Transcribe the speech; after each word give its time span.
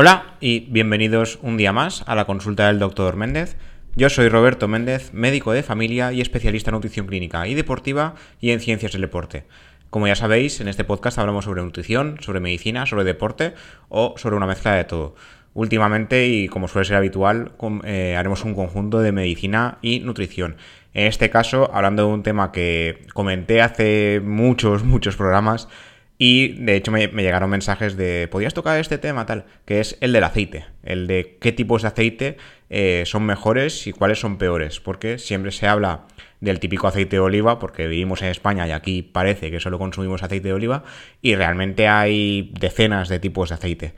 Hola 0.00 0.36
y 0.38 0.60
bienvenidos 0.70 1.40
un 1.42 1.56
día 1.56 1.72
más 1.72 2.04
a 2.06 2.14
la 2.14 2.24
consulta 2.24 2.68
del 2.68 2.78
doctor 2.78 3.16
Méndez. 3.16 3.56
Yo 3.96 4.08
soy 4.08 4.28
Roberto 4.28 4.68
Méndez, 4.68 5.12
médico 5.12 5.50
de 5.50 5.64
familia 5.64 6.12
y 6.12 6.20
especialista 6.20 6.70
en 6.70 6.76
nutrición 6.76 7.08
clínica 7.08 7.48
y 7.48 7.54
deportiva 7.56 8.14
y 8.40 8.52
en 8.52 8.60
ciencias 8.60 8.92
del 8.92 9.00
deporte. 9.00 9.42
Como 9.90 10.06
ya 10.06 10.14
sabéis, 10.14 10.60
en 10.60 10.68
este 10.68 10.84
podcast 10.84 11.18
hablamos 11.18 11.46
sobre 11.46 11.62
nutrición, 11.62 12.18
sobre 12.20 12.38
medicina, 12.38 12.86
sobre 12.86 13.02
deporte 13.02 13.54
o 13.88 14.14
sobre 14.18 14.36
una 14.36 14.46
mezcla 14.46 14.74
de 14.74 14.84
todo. 14.84 15.16
Últimamente, 15.52 16.28
y 16.28 16.46
como 16.46 16.68
suele 16.68 16.86
ser 16.86 16.96
habitual, 16.96 17.50
eh, 17.82 18.14
haremos 18.16 18.44
un 18.44 18.54
conjunto 18.54 19.00
de 19.00 19.10
medicina 19.10 19.78
y 19.82 19.98
nutrición. 19.98 20.58
En 20.94 21.08
este 21.08 21.28
caso, 21.28 21.74
hablando 21.74 22.06
de 22.06 22.12
un 22.12 22.22
tema 22.22 22.52
que 22.52 23.04
comenté 23.14 23.62
hace 23.62 24.20
muchos, 24.24 24.84
muchos 24.84 25.16
programas, 25.16 25.68
y 26.18 26.48
de 26.64 26.74
hecho 26.74 26.90
me, 26.90 27.06
llegaron 27.06 27.48
mensajes 27.48 27.96
de, 27.96 28.26
¿podrías 28.28 28.52
tocar 28.52 28.78
este 28.80 28.98
tema 28.98 29.24
tal? 29.24 29.46
Que 29.64 29.78
es 29.78 29.96
el 30.00 30.12
del 30.12 30.24
aceite, 30.24 30.66
el 30.82 31.06
de 31.06 31.38
qué 31.40 31.52
tipos 31.52 31.82
de 31.82 31.88
aceite 31.88 32.36
eh, 32.70 33.04
son 33.06 33.24
mejores 33.24 33.86
y 33.86 33.92
cuáles 33.92 34.18
son 34.18 34.36
peores, 34.36 34.80
porque 34.80 35.18
siempre 35.18 35.52
se 35.52 35.68
habla 35.68 36.06
del 36.40 36.58
típico 36.58 36.88
aceite 36.88 37.16
de 37.16 37.20
oliva, 37.20 37.60
porque 37.60 37.86
vivimos 37.86 38.20
en 38.22 38.28
España 38.28 38.66
y 38.66 38.72
aquí 38.72 39.02
parece 39.02 39.52
que 39.52 39.60
solo 39.60 39.78
consumimos 39.78 40.24
aceite 40.24 40.48
de 40.48 40.54
oliva, 40.54 40.82
y 41.22 41.36
realmente 41.36 41.86
hay 41.86 42.52
decenas 42.58 43.08
de 43.08 43.20
tipos 43.20 43.50
de 43.50 43.54
aceite. 43.54 43.94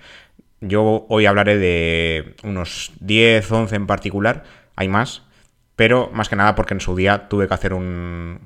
Yo 0.60 1.06
hoy 1.08 1.24
hablaré 1.24 1.56
de 1.56 2.34
unos 2.42 2.92
10, 3.00 3.50
11 3.50 3.76
en 3.76 3.86
particular, 3.86 4.44
hay 4.76 4.88
más, 4.88 5.22
pero 5.74 6.10
más 6.12 6.28
que 6.28 6.36
nada 6.36 6.54
porque 6.54 6.74
en 6.74 6.80
su 6.80 6.94
día 6.94 7.28
tuve 7.28 7.48
que 7.48 7.54
hacer 7.54 7.72
un, 7.72 8.40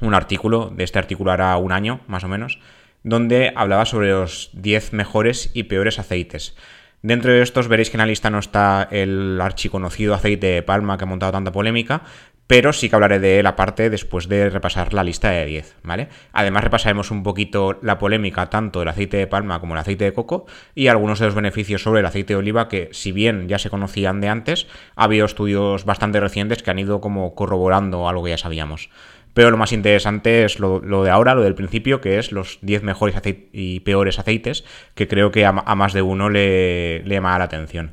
un 0.00 0.14
artículo, 0.14 0.70
de 0.74 0.84
este 0.84 0.98
artículo 0.98 1.32
hará 1.32 1.54
un 1.58 1.72
año 1.72 2.00
más 2.06 2.24
o 2.24 2.28
menos, 2.28 2.58
donde 3.04 3.52
hablaba 3.54 3.84
sobre 3.86 4.10
los 4.10 4.50
10 4.54 4.92
mejores 4.92 5.50
y 5.54 5.64
peores 5.64 6.00
aceites. 6.00 6.56
Dentro 7.02 7.32
de 7.32 7.42
estos 7.42 7.68
veréis 7.68 7.90
que 7.90 7.98
en 7.98 8.00
la 8.00 8.06
lista 8.06 8.30
no 8.30 8.38
está 8.38 8.88
el 8.90 9.38
archiconocido 9.40 10.14
aceite 10.14 10.46
de 10.46 10.62
palma 10.62 10.96
que 10.96 11.04
ha 11.04 11.06
montado 11.06 11.32
tanta 11.32 11.52
polémica, 11.52 12.02
pero 12.46 12.72
sí 12.72 12.88
que 12.88 12.94
hablaré 12.94 13.20
de 13.20 13.38
él 13.38 13.46
aparte 13.46 13.88
después 13.90 14.28
de 14.28 14.50
repasar 14.50 14.92
la 14.92 15.04
lista 15.04 15.30
de 15.30 15.46
10, 15.46 15.76
¿vale? 15.82 16.08
Además 16.32 16.64
repasaremos 16.64 17.10
un 17.10 17.22
poquito 17.22 17.78
la 17.82 17.98
polémica 17.98 18.50
tanto 18.50 18.80
del 18.80 18.88
aceite 18.88 19.16
de 19.16 19.26
palma 19.26 19.60
como 19.60 19.74
el 19.74 19.80
aceite 19.80 20.04
de 20.04 20.12
coco 20.12 20.46
y 20.74 20.88
algunos 20.88 21.18
de 21.18 21.26
los 21.26 21.34
beneficios 21.34 21.82
sobre 21.82 22.00
el 22.00 22.06
aceite 22.06 22.34
de 22.34 22.38
oliva 22.38 22.68
que 22.68 22.88
si 22.92 23.12
bien 23.12 23.48
ya 23.48 23.58
se 23.58 23.70
conocían 23.70 24.20
de 24.20 24.28
antes, 24.28 24.66
ha 24.94 25.04
habido 25.04 25.24
estudios 25.24 25.84
bastante 25.84 26.20
recientes 26.20 26.62
que 26.62 26.70
han 26.70 26.78
ido 26.78 27.00
como 27.00 27.34
corroborando 27.34 28.08
algo 28.08 28.24
que 28.24 28.30
ya 28.30 28.38
sabíamos. 28.38 28.90
Pero 29.34 29.50
lo 29.50 29.56
más 29.56 29.72
interesante 29.72 30.44
es 30.44 30.60
lo, 30.60 30.80
de 30.80 31.10
ahora, 31.10 31.34
lo 31.34 31.42
del 31.42 31.56
principio, 31.56 32.00
que 32.00 32.18
es 32.18 32.32
los 32.32 32.58
10 32.62 32.84
mejores 32.84 33.16
y 33.52 33.80
peores 33.80 34.18
aceites, 34.18 34.64
que 34.94 35.08
creo 35.08 35.32
que 35.32 35.44
a, 35.44 35.52
más 35.52 35.92
de 35.92 36.02
uno 36.02 36.30
le, 36.30 37.02
le 37.04 37.20
la 37.20 37.34
atención. 37.34 37.92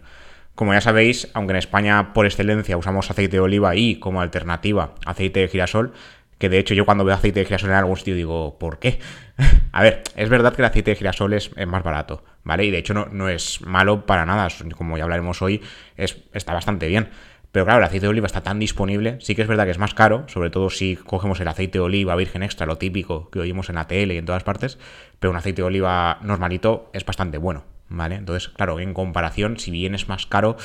Como 0.53 0.73
ya 0.73 0.81
sabéis, 0.81 1.29
aunque 1.33 1.53
en 1.53 1.57
España 1.57 2.13
por 2.13 2.27
excelencia 2.27 2.77
usamos 2.77 3.09
aceite 3.09 3.37
de 3.37 3.39
oliva 3.39 3.75
y 3.75 3.95
como 3.95 4.21
alternativa 4.21 4.93
aceite 5.05 5.39
de 5.39 5.47
girasol, 5.47 5.93
que 6.37 6.49
de 6.49 6.59
hecho 6.59 6.75
yo 6.75 6.85
cuando 6.85 7.03
veo 7.03 7.15
aceite 7.15 7.39
de 7.39 7.45
girasol 7.45 7.69
en 7.71 7.75
algún 7.77 7.97
sitio 7.97 8.13
digo, 8.13 8.59
¿por 8.59 8.77
qué? 8.77 8.99
a 9.71 9.81
ver, 9.81 10.03
es 10.15 10.29
verdad 10.29 10.53
que 10.53 10.61
el 10.61 10.65
aceite 10.65 10.91
de 10.91 10.97
girasol 10.97 11.33
es, 11.33 11.49
más 11.65 11.83
barato, 11.83 12.23
¿vale? 12.43 12.65
Y 12.65 12.71
de 12.71 12.77
hecho 12.77 12.93
no, 12.93 13.07
no, 13.11 13.29
es 13.29 13.61
malo 13.61 14.05
para 14.05 14.25
nada, 14.25 14.49
como 14.77 14.97
ya 14.97 15.03
hablaremos 15.03 15.41
hoy, 15.41 15.61
es, 15.97 16.17
está 16.33 16.53
bastante 16.53 16.87
bien. 16.87 17.09
Pero 17.51 17.65
claro, 17.65 17.79
el 17.79 17.85
aceite 17.85 18.05
de 18.05 18.09
oliva 18.09 18.27
está 18.27 18.41
tan 18.41 18.59
disponible, 18.59 19.17
sí 19.19 19.35
que 19.35 19.41
es 19.41 19.47
verdad 19.47 19.65
que 19.65 19.71
es 19.71 19.77
más 19.77 19.93
caro, 19.93 20.23
sobre 20.27 20.49
todo 20.49 20.69
si 20.69 20.95
cogemos 20.95 21.39
el 21.41 21.47
aceite 21.47 21.79
de 21.79 21.83
oliva 21.83 22.15
virgen 22.15 22.43
extra, 22.43 22.65
lo 22.65 22.77
típico 22.77 23.29
que 23.29 23.39
oímos 23.39 23.69
en 23.69 23.75
la 23.75 23.87
tele 23.87 24.13
y 24.13 24.17
en 24.17 24.25
todas 24.25 24.43
partes, 24.43 24.77
pero 25.19 25.31
un 25.31 25.37
aceite 25.37 25.61
de 25.61 25.67
oliva 25.67 26.19
normalito 26.21 26.89
es 26.93 27.05
bastante 27.05 27.37
bueno, 27.37 27.65
¿vale? 27.89 28.15
Entonces, 28.15 28.49
claro, 28.49 28.79
en 28.79 28.93
comparación, 28.93 29.59
si 29.59 29.69
bien 29.69 29.95
es 29.95 30.07
más 30.07 30.25
caro, 30.25 30.55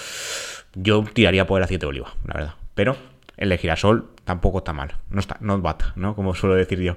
yo 0.74 1.04
tiraría 1.12 1.46
por 1.46 1.58
el 1.58 1.64
aceite 1.64 1.86
de 1.86 1.90
oliva, 1.90 2.14
la 2.24 2.34
verdad. 2.34 2.54
Pero 2.74 2.96
el 3.36 3.48
de 3.48 3.58
girasol 3.58 4.10
tampoco 4.24 4.58
está 4.58 4.72
mal, 4.72 4.94
no 5.10 5.18
está, 5.18 5.38
not 5.40 5.62
bad, 5.62 5.78
¿no? 5.96 6.14
Como 6.14 6.34
suelo 6.34 6.54
decir 6.54 6.80
yo. 6.80 6.96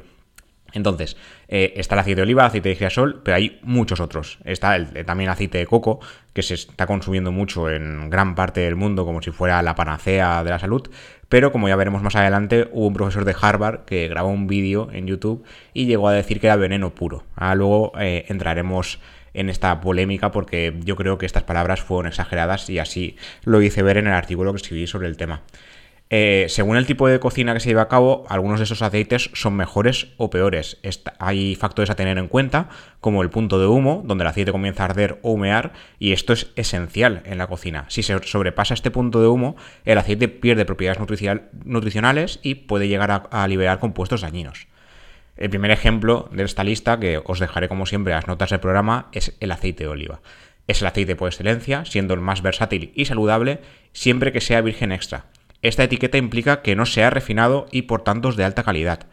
Entonces, 0.74 1.18
eh, 1.47 1.74
está 1.75 1.96
el 1.96 2.00
aceite 2.00 2.18
de 2.18 2.24
oliva, 2.24 2.46
aceite 2.46 2.69
de 2.69 2.75
girasol, 2.75 3.22
pero 3.24 3.35
hay 3.35 3.59
muchos 3.63 4.00
otros. 4.00 4.40
Está 4.46 4.78
eh, 4.78 5.03
también 5.03 5.30
el 5.30 5.34
aceite 5.34 5.57
de 5.57 5.66
coco, 5.66 6.00
que 6.34 6.44
se 6.44 6.53
está 6.53 6.88
consumiendo 6.88 7.31
mucho 7.31 7.69
en 7.69 8.09
gran 8.09 8.35
parte 8.35 8.62
del 8.62 8.75
mundo 8.75 9.06
como 9.06 9.22
si 9.22 9.31
fuera 9.31 9.62
la 9.62 9.75
panacea 9.75 10.44
de 10.44 10.50
la 10.50 10.59
salud. 10.59 10.90
Pero 11.28 11.52
como 11.52 11.69
ya 11.69 11.75
veremos 11.75 12.02
más 12.02 12.16
adelante, 12.16 12.68
hubo 12.72 12.88
un 12.88 12.94
profesor 12.94 13.24
de 13.24 13.35
Harvard 13.40 13.85
que 13.85 14.07
grabó 14.07 14.30
un 14.30 14.47
vídeo 14.47 14.90
en 14.91 15.06
YouTube 15.06 15.44
y 15.74 15.85
llegó 15.85 16.07
a 16.07 16.13
decir 16.13 16.40
que 16.40 16.47
era 16.47 16.56
veneno 16.56 16.96
puro. 16.96 17.24
Ahora 17.36 17.56
luego 17.56 17.91
eh, 18.00 18.25
entraremos 18.30 19.00
en 19.34 19.50
esta 19.50 19.80
polémica 19.80 20.31
porque 20.31 20.74
yo 20.84 20.96
creo 20.96 21.19
que 21.19 21.28
estas 21.28 21.44
palabras 21.44 21.81
fueron 21.81 22.07
exageradas 22.07 22.69
y 22.69 22.80
así 22.80 23.16
lo 23.44 23.62
hice 23.62 23.84
ver 23.84 23.97
en 23.97 24.07
el 24.07 24.13
artículo 24.13 24.51
que 24.53 24.57
escribí 24.57 24.88
sobre 24.88 25.07
el 25.07 25.18
tema. 25.18 25.44
Eh, 26.12 26.47
según 26.50 26.75
el 26.75 26.88
tipo 26.88 27.08
de 27.08 27.20
cocina 27.20 27.53
que 27.53 27.59
se 27.59 27.70
lleva 27.70 27.84
a 27.84 27.88
cabo, 27.88 28.25
algunos 28.30 28.59
de 28.59 28.64
esos 28.64 28.81
aceites 28.81 29.30
son 29.34 29.56
mejores 29.56 30.08
o 30.18 30.31
peores. 30.31 30.80
hay 31.20 31.53
factores 31.53 31.92
a 31.92 31.96
tener 31.96 32.18
en 32.18 32.28
cuenta, 32.28 32.70
como 33.00 33.22
el 33.22 33.30
punto 33.30 33.59
de 33.59 33.68
humo, 33.68 34.02
donde 34.03 34.24
el 34.24 34.28
aceite 34.28 34.52
comienza 34.52 34.84
a 34.84 34.86
arder 34.86 35.19
o 35.22 35.34
humear, 35.34 35.74
y 36.00 36.12
esto 36.12 36.34
es 36.34 36.52
esencial 36.56 37.22
en 37.25 37.38
la 37.38 37.46
cocina. 37.46 37.86
Si 37.90 38.02
se 38.02 38.18
sobrepasa 38.24 38.74
este 38.74 38.90
punto 38.90 39.22
de 39.22 39.28
humo, 39.28 39.56
el 39.86 40.00
aceite 40.00 40.28
pierde 40.28 40.66
propiedades 40.66 41.00
nutricionales 41.64 42.40
y 42.42 42.56
puede 42.56 42.88
llegar 42.88 43.28
a, 43.30 43.48
liberar 43.48 43.78
compuestos 43.78 44.22
dañinos. 44.22 44.68
El 45.38 45.52
primer 45.52 45.69
ejemplo 45.69 46.28
de 46.31 46.44
esta 46.44 46.64
lista, 46.64 47.00
que 47.00 47.22
os 47.24 47.40
dejaré 47.40 47.69
como 47.69 47.86
siempre 47.86 48.14
las 48.14 48.28
notas 48.28 48.50
del 48.50 48.59
programa, 48.59 49.09
es 49.12 49.38
el 49.40 49.52
aceite 49.52 49.84
de 49.84 49.90
oliva. 49.90 50.22
Es 50.68 50.81
el 50.81 50.88
aceite 50.88 51.16
por 51.16 51.30
excelencia, 51.30 51.86
siendo 51.86 52.16
el 52.16 52.19
más 52.19 52.42
versátil 52.42 52.92
y 52.96 53.06
saludable, 53.06 53.62
siempre 53.94 54.31
que 54.31 54.42
sea 54.42 54.62
virgen 54.62 54.92
extra 54.92 55.25
esta 55.62 55.84
etiqueta 55.84 56.18
implica 56.18 56.62
que 56.62 56.75
no 56.75 56.86
sea 56.86 57.09
refinado 57.09 57.66
y 57.72 57.84
por 57.84 58.03
tanto 58.03 58.30
es 58.30 58.36
de 58.36 58.46
alta 58.46 58.64
calidad. 58.64 59.08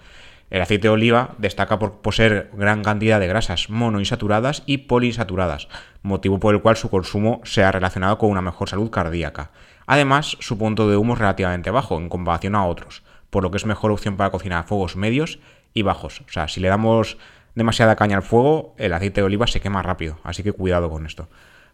El 0.49 0.63
aceite 0.63 0.87
de 0.87 0.95
oliva 0.95 1.35
destaca 1.39 1.81
por 1.81 2.03
poseer 2.03 2.51
gran 2.53 2.85
cantidad 2.85 3.19
de 3.19 3.27
grasas 3.27 3.69
monoinsaturadas 3.69 4.63
y 4.65 4.79
poliinsaturadas, 4.79 5.67
motivo 6.03 6.39
por 6.39 6.55
el 6.55 6.63
cual 6.63 6.77
su 6.77 6.89
consumo 6.89 7.41
se 7.43 7.65
ha 7.65 7.73
relacionado 7.73 8.17
con 8.19 8.31
una 8.31 8.43
mejor 8.43 8.69
salud 8.69 8.91
cardíaca. 8.91 9.51
Además, 9.87 10.37
su 10.39 10.57
punto 10.57 10.89
de 10.89 10.97
humo 10.97 11.15
es 11.15 11.19
relativamente 11.19 11.71
bajo 11.71 11.99
en 11.99 12.09
comparación 12.09 12.55
a 12.55 12.65
otros, 12.65 13.03
por 13.31 13.43
lo 13.43 13.51
que 13.51 13.57
es 13.57 13.67
mejor 13.67 13.91
opción 13.91 14.17
para 14.17 14.31
cocinar 14.31 14.61
a 14.61 14.69
fuegos 14.69 14.95
medios 14.95 15.41
y 15.75 15.83
bajos. 15.83 16.23
O 16.29 16.31
sea, 16.31 16.47
si 16.47 16.61
le 16.61 16.69
damos 16.69 17.19
demasiada 17.57 17.97
caña 17.97 18.17
al 18.17 18.23
fuego, 18.23 18.75
el 18.79 18.93
aceite 18.93 19.21
de 19.21 19.27
oliva 19.27 19.49
se 19.49 19.61
quema 19.61 19.83
rápido, 19.83 20.19
así 20.23 20.45
que 20.45 20.53
cuidado 20.53 20.91
con 20.91 21.07
esto. 21.07 21.29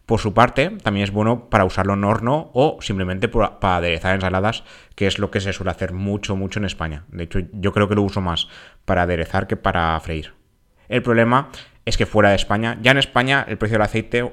Por 0.05 0.19
su 0.19 0.33
parte, 0.33 0.69
también 0.69 1.05
es 1.05 1.11
bueno 1.11 1.49
para 1.49 1.63
usarlo 1.63 1.93
en 1.93 2.03
horno 2.03 2.51
o 2.53 2.77
simplemente 2.81 3.29
para 3.29 3.77
aderezar 3.77 4.15
ensaladas, 4.15 4.63
que 4.95 5.07
es 5.07 5.17
lo 5.17 5.31
que 5.31 5.39
se 5.39 5.53
suele 5.53 5.71
hacer 5.71 5.93
mucho, 5.93 6.35
mucho 6.35 6.59
en 6.59 6.65
España. 6.65 7.05
De 7.07 7.23
hecho, 7.23 7.39
yo 7.53 7.71
creo 7.71 7.87
que 7.87 7.95
lo 7.95 8.01
uso 8.01 8.19
más 8.19 8.49
para 8.83 9.03
aderezar 9.03 9.47
que 9.47 9.55
para 9.55 9.97
freír. 10.01 10.33
El 10.89 11.01
problema 11.01 11.49
es 11.85 11.97
que 11.97 12.05
fuera 12.05 12.29
de 12.29 12.35
España, 12.35 12.77
ya 12.81 12.91
en 12.91 12.97
España 12.97 13.45
el 13.47 13.57
precio 13.57 13.75
del 13.75 13.83
aceite, 13.83 14.31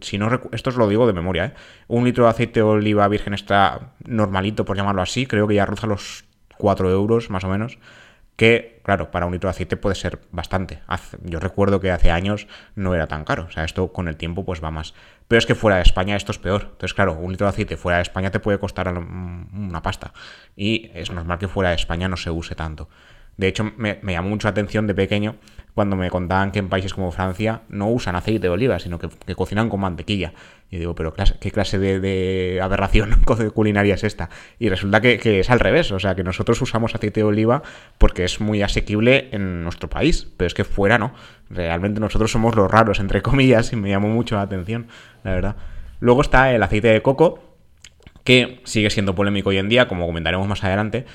si 0.00 0.18
no 0.18 0.40
esto 0.52 0.70
os 0.70 0.76
lo 0.76 0.88
digo 0.88 1.06
de 1.06 1.12
memoria, 1.12 1.46
¿eh? 1.46 1.54
un 1.88 2.04
litro 2.04 2.24
de 2.24 2.30
aceite 2.30 2.60
de 2.60 2.64
oliva 2.64 3.06
virgen 3.08 3.34
está 3.34 3.92
normalito, 4.04 4.64
por 4.64 4.76
llamarlo 4.76 5.02
así, 5.02 5.26
creo 5.26 5.48
que 5.48 5.54
ya 5.54 5.66
roza 5.66 5.86
los 5.86 6.24
4 6.58 6.90
euros 6.90 7.30
más 7.30 7.44
o 7.44 7.48
menos 7.48 7.78
que, 8.36 8.80
claro, 8.82 9.10
para 9.10 9.26
un 9.26 9.32
litro 9.32 9.48
de 9.48 9.52
aceite 9.52 9.76
puede 9.76 9.94
ser 9.94 10.20
bastante. 10.30 10.80
yo 11.22 11.38
recuerdo 11.38 11.80
que 11.80 11.90
hace 11.90 12.10
años 12.10 12.46
no 12.74 12.94
era 12.94 13.06
tan 13.06 13.24
caro, 13.24 13.44
o 13.44 13.50
sea, 13.50 13.64
esto 13.64 13.92
con 13.92 14.08
el 14.08 14.16
tiempo 14.16 14.44
pues 14.44 14.62
va 14.62 14.70
más. 14.70 14.94
Pero 15.28 15.38
es 15.38 15.46
que 15.46 15.54
fuera 15.54 15.76
de 15.76 15.82
España 15.82 16.16
esto 16.16 16.32
es 16.32 16.38
peor. 16.38 16.62
Entonces, 16.62 16.94
claro, 16.94 17.14
un 17.14 17.30
litro 17.30 17.46
de 17.46 17.50
aceite 17.50 17.76
fuera 17.76 17.98
de 17.98 18.02
España 18.02 18.30
te 18.30 18.40
puede 18.40 18.58
costar 18.58 18.88
una 18.88 19.82
pasta. 19.82 20.12
Y 20.56 20.90
es 20.94 21.10
normal 21.10 21.38
que 21.38 21.48
fuera 21.48 21.70
de 21.70 21.76
España 21.76 22.08
no 22.08 22.16
se 22.16 22.30
use 22.30 22.54
tanto. 22.54 22.88
De 23.36 23.48
hecho, 23.48 23.72
me, 23.76 23.98
llamó 24.02 24.28
mucho 24.28 24.46
la 24.46 24.50
atención 24.50 24.86
de 24.86 24.94
pequeño 24.94 25.36
cuando 25.74 25.96
me 25.96 26.10
contaban 26.10 26.52
que 26.52 26.58
en 26.58 26.68
países 26.68 26.92
como 26.92 27.10
Francia 27.12 27.62
no 27.68 27.88
usan 27.88 28.14
aceite 28.14 28.40
de 28.40 28.48
oliva, 28.50 28.78
sino 28.78 28.98
que, 28.98 29.34
cocinan 29.34 29.70
con 29.70 29.80
mantequilla. 29.80 30.34
Y 30.70 30.78
digo, 30.78 30.94
pero 30.94 31.14
¿qué 31.14 31.50
clase 31.50 31.78
de, 31.78 32.60
aberración 32.62 33.22
culinaria 33.54 33.94
es 33.94 34.04
esta? 34.04 34.28
Y 34.58 34.68
resulta 34.68 35.00
que, 35.00 35.40
es 35.40 35.50
al 35.50 35.60
revés, 35.60 35.90
o 35.92 35.98
sea, 35.98 36.14
que 36.14 36.24
nosotros 36.24 36.60
usamos 36.60 36.94
aceite 36.94 37.20
de 37.20 37.24
oliva 37.24 37.62
porque 37.98 38.24
es 38.24 38.40
muy 38.40 38.62
asequible 38.62 39.28
en 39.32 39.64
nuestro 39.64 39.88
país, 39.88 40.28
pero 40.36 40.46
es 40.46 40.54
que 40.54 40.64
fuera 40.64 40.98
no. 40.98 41.14
Realmente 41.48 42.00
nosotros 42.00 42.30
somos 42.30 42.54
los 42.54 42.70
raros, 42.70 43.00
entre 43.00 43.22
comillas, 43.22 43.72
y 43.72 43.76
me 43.76 43.88
llamó 43.88 44.08
mucho 44.08 44.36
la 44.36 44.42
atención, 44.42 44.88
la 45.24 45.32
verdad. 45.32 45.56
Luego 46.00 46.20
está 46.20 46.52
el 46.52 46.62
aceite 46.62 46.88
de 46.88 47.00
coco, 47.00 47.52
que 48.24 48.60
sigue 48.64 48.90
siendo 48.90 49.14
polémico 49.14 49.50
hoy 49.50 49.58
en 49.58 49.68
día, 49.68 49.88
como 49.88 50.06
comentaremos 50.06 50.46
más 50.46 50.62
adelante, 50.64 51.06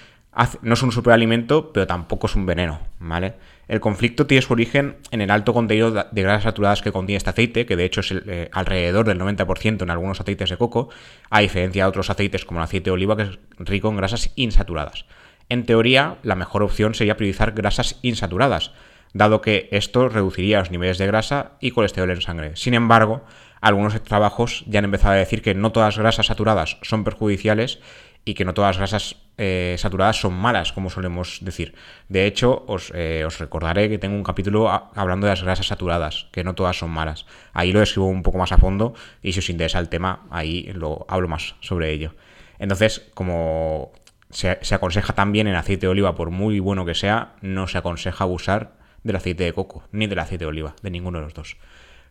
no 0.61 0.73
es 0.73 0.83
un 0.83 0.91
superalimento, 0.91 1.71
pero 1.73 1.87
tampoco 1.87 2.27
es 2.27 2.35
un 2.35 2.45
veneno, 2.45 2.79
¿vale? 2.99 3.35
El 3.67 3.79
conflicto 3.79 4.27
tiene 4.27 4.41
su 4.41 4.53
origen 4.53 4.97
en 5.11 5.21
el 5.21 5.31
alto 5.31 5.53
contenido 5.53 5.91
de 5.91 6.21
grasas 6.21 6.43
saturadas 6.43 6.81
que 6.81 6.91
contiene 6.91 7.17
este 7.17 7.31
aceite, 7.31 7.65
que 7.65 7.75
de 7.75 7.85
hecho 7.85 8.01
es 8.01 8.11
eh, 8.11 8.49
alrededor 8.53 9.07
del 9.07 9.19
90% 9.19 9.81
en 9.81 9.89
algunos 9.89 10.21
aceites 10.21 10.49
de 10.49 10.57
coco, 10.57 10.89
a 11.29 11.39
diferencia 11.39 11.83
de 11.83 11.89
otros 11.89 12.09
aceites 12.09 12.45
como 12.45 12.59
el 12.59 12.65
aceite 12.65 12.85
de 12.85 12.91
oliva, 12.91 13.17
que 13.17 13.23
es 13.23 13.39
rico 13.57 13.89
en 13.89 13.97
grasas 13.97 14.31
insaturadas. 14.35 15.05
En 15.49 15.65
teoría, 15.65 16.17
la 16.23 16.35
mejor 16.35 16.61
opción 16.61 16.93
sería 16.93 17.17
priorizar 17.17 17.53
grasas 17.53 17.99
insaturadas, 18.03 18.71
dado 19.13 19.41
que 19.41 19.69
esto 19.71 20.07
reduciría 20.07 20.59
los 20.59 20.71
niveles 20.71 20.97
de 20.97 21.07
grasa 21.07 21.53
y 21.59 21.71
colesterol 21.71 22.11
en 22.11 22.21
sangre. 22.21 22.55
Sin 22.55 22.73
embargo, 22.73 23.23
algunos 23.59 24.01
trabajos 24.03 24.63
ya 24.67 24.79
han 24.79 24.85
empezado 24.85 25.13
a 25.13 25.17
decir 25.17 25.41
que 25.41 25.55
no 25.55 25.71
todas 25.71 25.95
las 25.95 25.99
grasas 25.99 26.27
saturadas 26.27 26.77
son 26.83 27.03
perjudiciales 27.03 27.79
y 28.23 28.33
que 28.33 28.45
no 28.45 28.53
todas 28.53 28.75
las 28.75 28.77
grasas 28.77 29.26
eh, 29.37 29.75
saturadas 29.77 30.19
son 30.19 30.33
malas, 30.33 30.71
como 30.73 30.89
solemos 30.89 31.39
decir. 31.41 31.75
De 32.09 32.25
hecho, 32.25 32.65
eh, 32.93 33.23
os, 33.25 33.39
recordaré 33.39 33.87
que 33.87 33.99
tengo 33.99 34.15
un 34.15 34.23
capítulo 34.23 34.69
hablando 34.95 35.27
de 35.27 35.33
las 35.33 35.43
grasas 35.43 35.67
saturadas, 35.67 36.27
que 36.31 36.43
no 36.43 36.55
todas 36.55 36.77
son 36.77 36.89
malas. 36.89 37.25
Ahí 37.53 37.71
lo 37.71 37.81
escribo 37.81 38.07
un 38.07 38.23
poco 38.23 38.39
más 38.39 38.51
a 38.51 38.57
fondo 38.57 38.95
y 39.21 39.33
si 39.33 39.39
os 39.39 39.49
interesa 39.49 39.79
el 39.79 39.89
tema, 39.89 40.25
ahí 40.31 40.71
lo 40.73 41.05
hablo 41.07 41.27
más 41.27 41.55
sobre 41.59 41.91
ello. 41.91 42.15
Entonces, 42.57 43.09
como 43.13 43.91
se, 44.31 44.57
se 44.61 44.75
aconseja 44.75 45.13
también 45.13 45.47
en 45.47 45.55
aceite 45.55 45.85
de 45.85 45.91
oliva, 45.91 46.15
por 46.15 46.31
muy 46.31 46.59
bueno 46.59 46.85
que 46.85 46.95
sea, 46.95 47.35
no 47.41 47.67
se 47.67 47.77
aconseja 47.77 48.25
usar 48.25 48.77
del 49.03 49.15
aceite 49.15 49.43
de 49.43 49.53
coco, 49.53 49.83
ni 49.91 50.07
del 50.07 50.19
aceite 50.19 50.45
de 50.45 50.49
oliva, 50.49 50.75
de 50.81 50.89
ninguno 50.89 51.19
de 51.19 51.25
los 51.25 51.33
dos. 51.35 51.57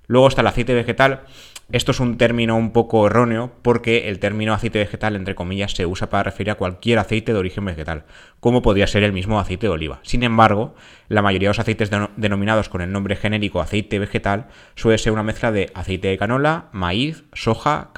Luego 0.07 0.29
está 0.29 0.41
el 0.41 0.47
aceite 0.47 0.75
vegetal. 0.75 1.23
Esto 1.73 1.91
es 1.91 1.99
un 1.99 2.17
término 2.17 2.57
un 2.57 2.73
poco 2.73 3.07
erróneo 3.07 3.53
porque 3.63 4.09
el 4.09 4.21
término 4.21 4.55
aceite 4.55 4.79
vegetal, 4.79 5.17
entre 5.17 5.35
comillas, 5.35 5.73
se 5.73 5.85
usa 5.85 6.09
para 6.09 6.23
referir 6.23 6.53
a 6.53 6.55
cualquier 6.55 7.01
aceite 7.01 7.33
de 7.33 7.39
origen 7.39 7.65
vegetal, 7.65 8.05
como 8.39 8.63
podría 8.63 8.87
ser 8.87 9.03
el 9.03 9.13
mismo 9.13 9.41
aceite 9.41 9.67
de 9.67 9.73
oliva. 9.73 9.99
Sin 10.03 10.23
embargo, 10.23 10.77
la 11.09 11.23
mayoría 11.23 11.49
de 11.49 11.51
los 11.51 11.59
aceites 11.59 11.91
denominados 12.17 12.69
con 12.69 12.83
el 12.83 12.93
nombre 12.93 13.17
genérico 13.17 13.61
aceite 13.61 13.99
vegetal 13.99 14.47
suele 14.77 14.99
ser 14.99 15.13
una 15.13 15.25
mezcla 15.25 15.51
de 15.51 15.73
aceite 15.75 16.07
de 16.07 16.19
canola, 16.19 16.69
maíz, 16.71 17.25
soja, 17.33 17.91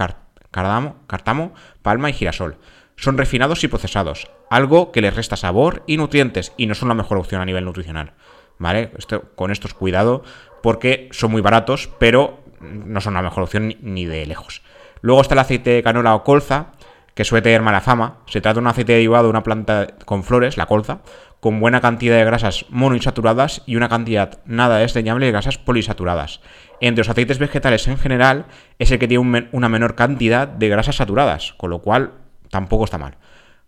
cardamo, 0.50 0.96
cartamo, 1.06 1.52
palma 1.82 2.08
y 2.08 2.14
girasol. 2.14 2.56
Son 2.96 3.18
refinados 3.18 3.62
y 3.64 3.68
procesados, 3.68 4.30
algo 4.48 4.92
que 4.92 5.02
les 5.02 5.14
resta 5.14 5.36
sabor 5.36 5.84
y 5.86 5.98
nutrientes 5.98 6.54
y 6.56 6.66
no 6.66 6.74
son 6.74 6.88
la 6.88 6.94
mejor 6.94 7.18
opción 7.18 7.42
a 7.42 7.44
nivel 7.44 7.66
nutricional. 7.66 8.14
¿Vale? 8.58 8.90
Esto, 8.98 9.22
con 9.36 9.52
cuidado 9.78 10.24
porque 10.62 11.08
son 11.12 11.30
muy 11.30 11.40
baratos, 11.40 11.90
pero 11.98 12.40
no 12.60 13.00
son 13.00 13.14
la 13.14 13.22
mejor 13.22 13.44
opción 13.44 13.74
ni 13.80 14.04
de 14.04 14.26
lejos. 14.26 14.62
Luego 15.00 15.20
está 15.20 15.34
el 15.34 15.40
aceite 15.40 15.70
de 15.70 15.82
canola 15.82 16.14
o 16.14 16.24
colza, 16.24 16.72
que 17.14 17.24
suele 17.24 17.42
tener 17.42 17.62
mala 17.62 17.80
fama. 17.80 18.18
Se 18.26 18.40
trata 18.40 18.54
de 18.54 18.60
un 18.60 18.66
aceite 18.68 18.92
derivado 18.92 19.24
de 19.24 19.30
una 19.30 19.42
planta 19.42 19.88
con 20.04 20.22
flores, 20.22 20.56
la 20.56 20.66
colza, 20.66 21.00
con 21.40 21.60
buena 21.60 21.80
cantidad 21.80 22.16
de 22.16 22.24
grasas 22.24 22.66
monoinsaturadas 22.68 23.62
y 23.66 23.76
una 23.76 23.88
cantidad 23.88 24.38
nada 24.44 24.78
desdeñable 24.78 25.26
de 25.26 25.32
grasas 25.32 25.58
polisaturadas. 25.58 26.40
Entre 26.80 27.00
los 27.00 27.08
aceites 27.08 27.38
vegetales 27.38 27.86
en 27.88 27.98
general 27.98 28.46
es 28.78 28.90
el 28.90 28.98
que 28.98 29.08
tiene 29.08 29.48
una 29.52 29.68
menor 29.68 29.94
cantidad 29.94 30.46
de 30.46 30.68
grasas 30.68 30.96
saturadas, 30.96 31.54
con 31.56 31.70
lo 31.70 31.80
cual 31.80 32.12
tampoco 32.50 32.84
está 32.84 32.98
mal. 32.98 33.16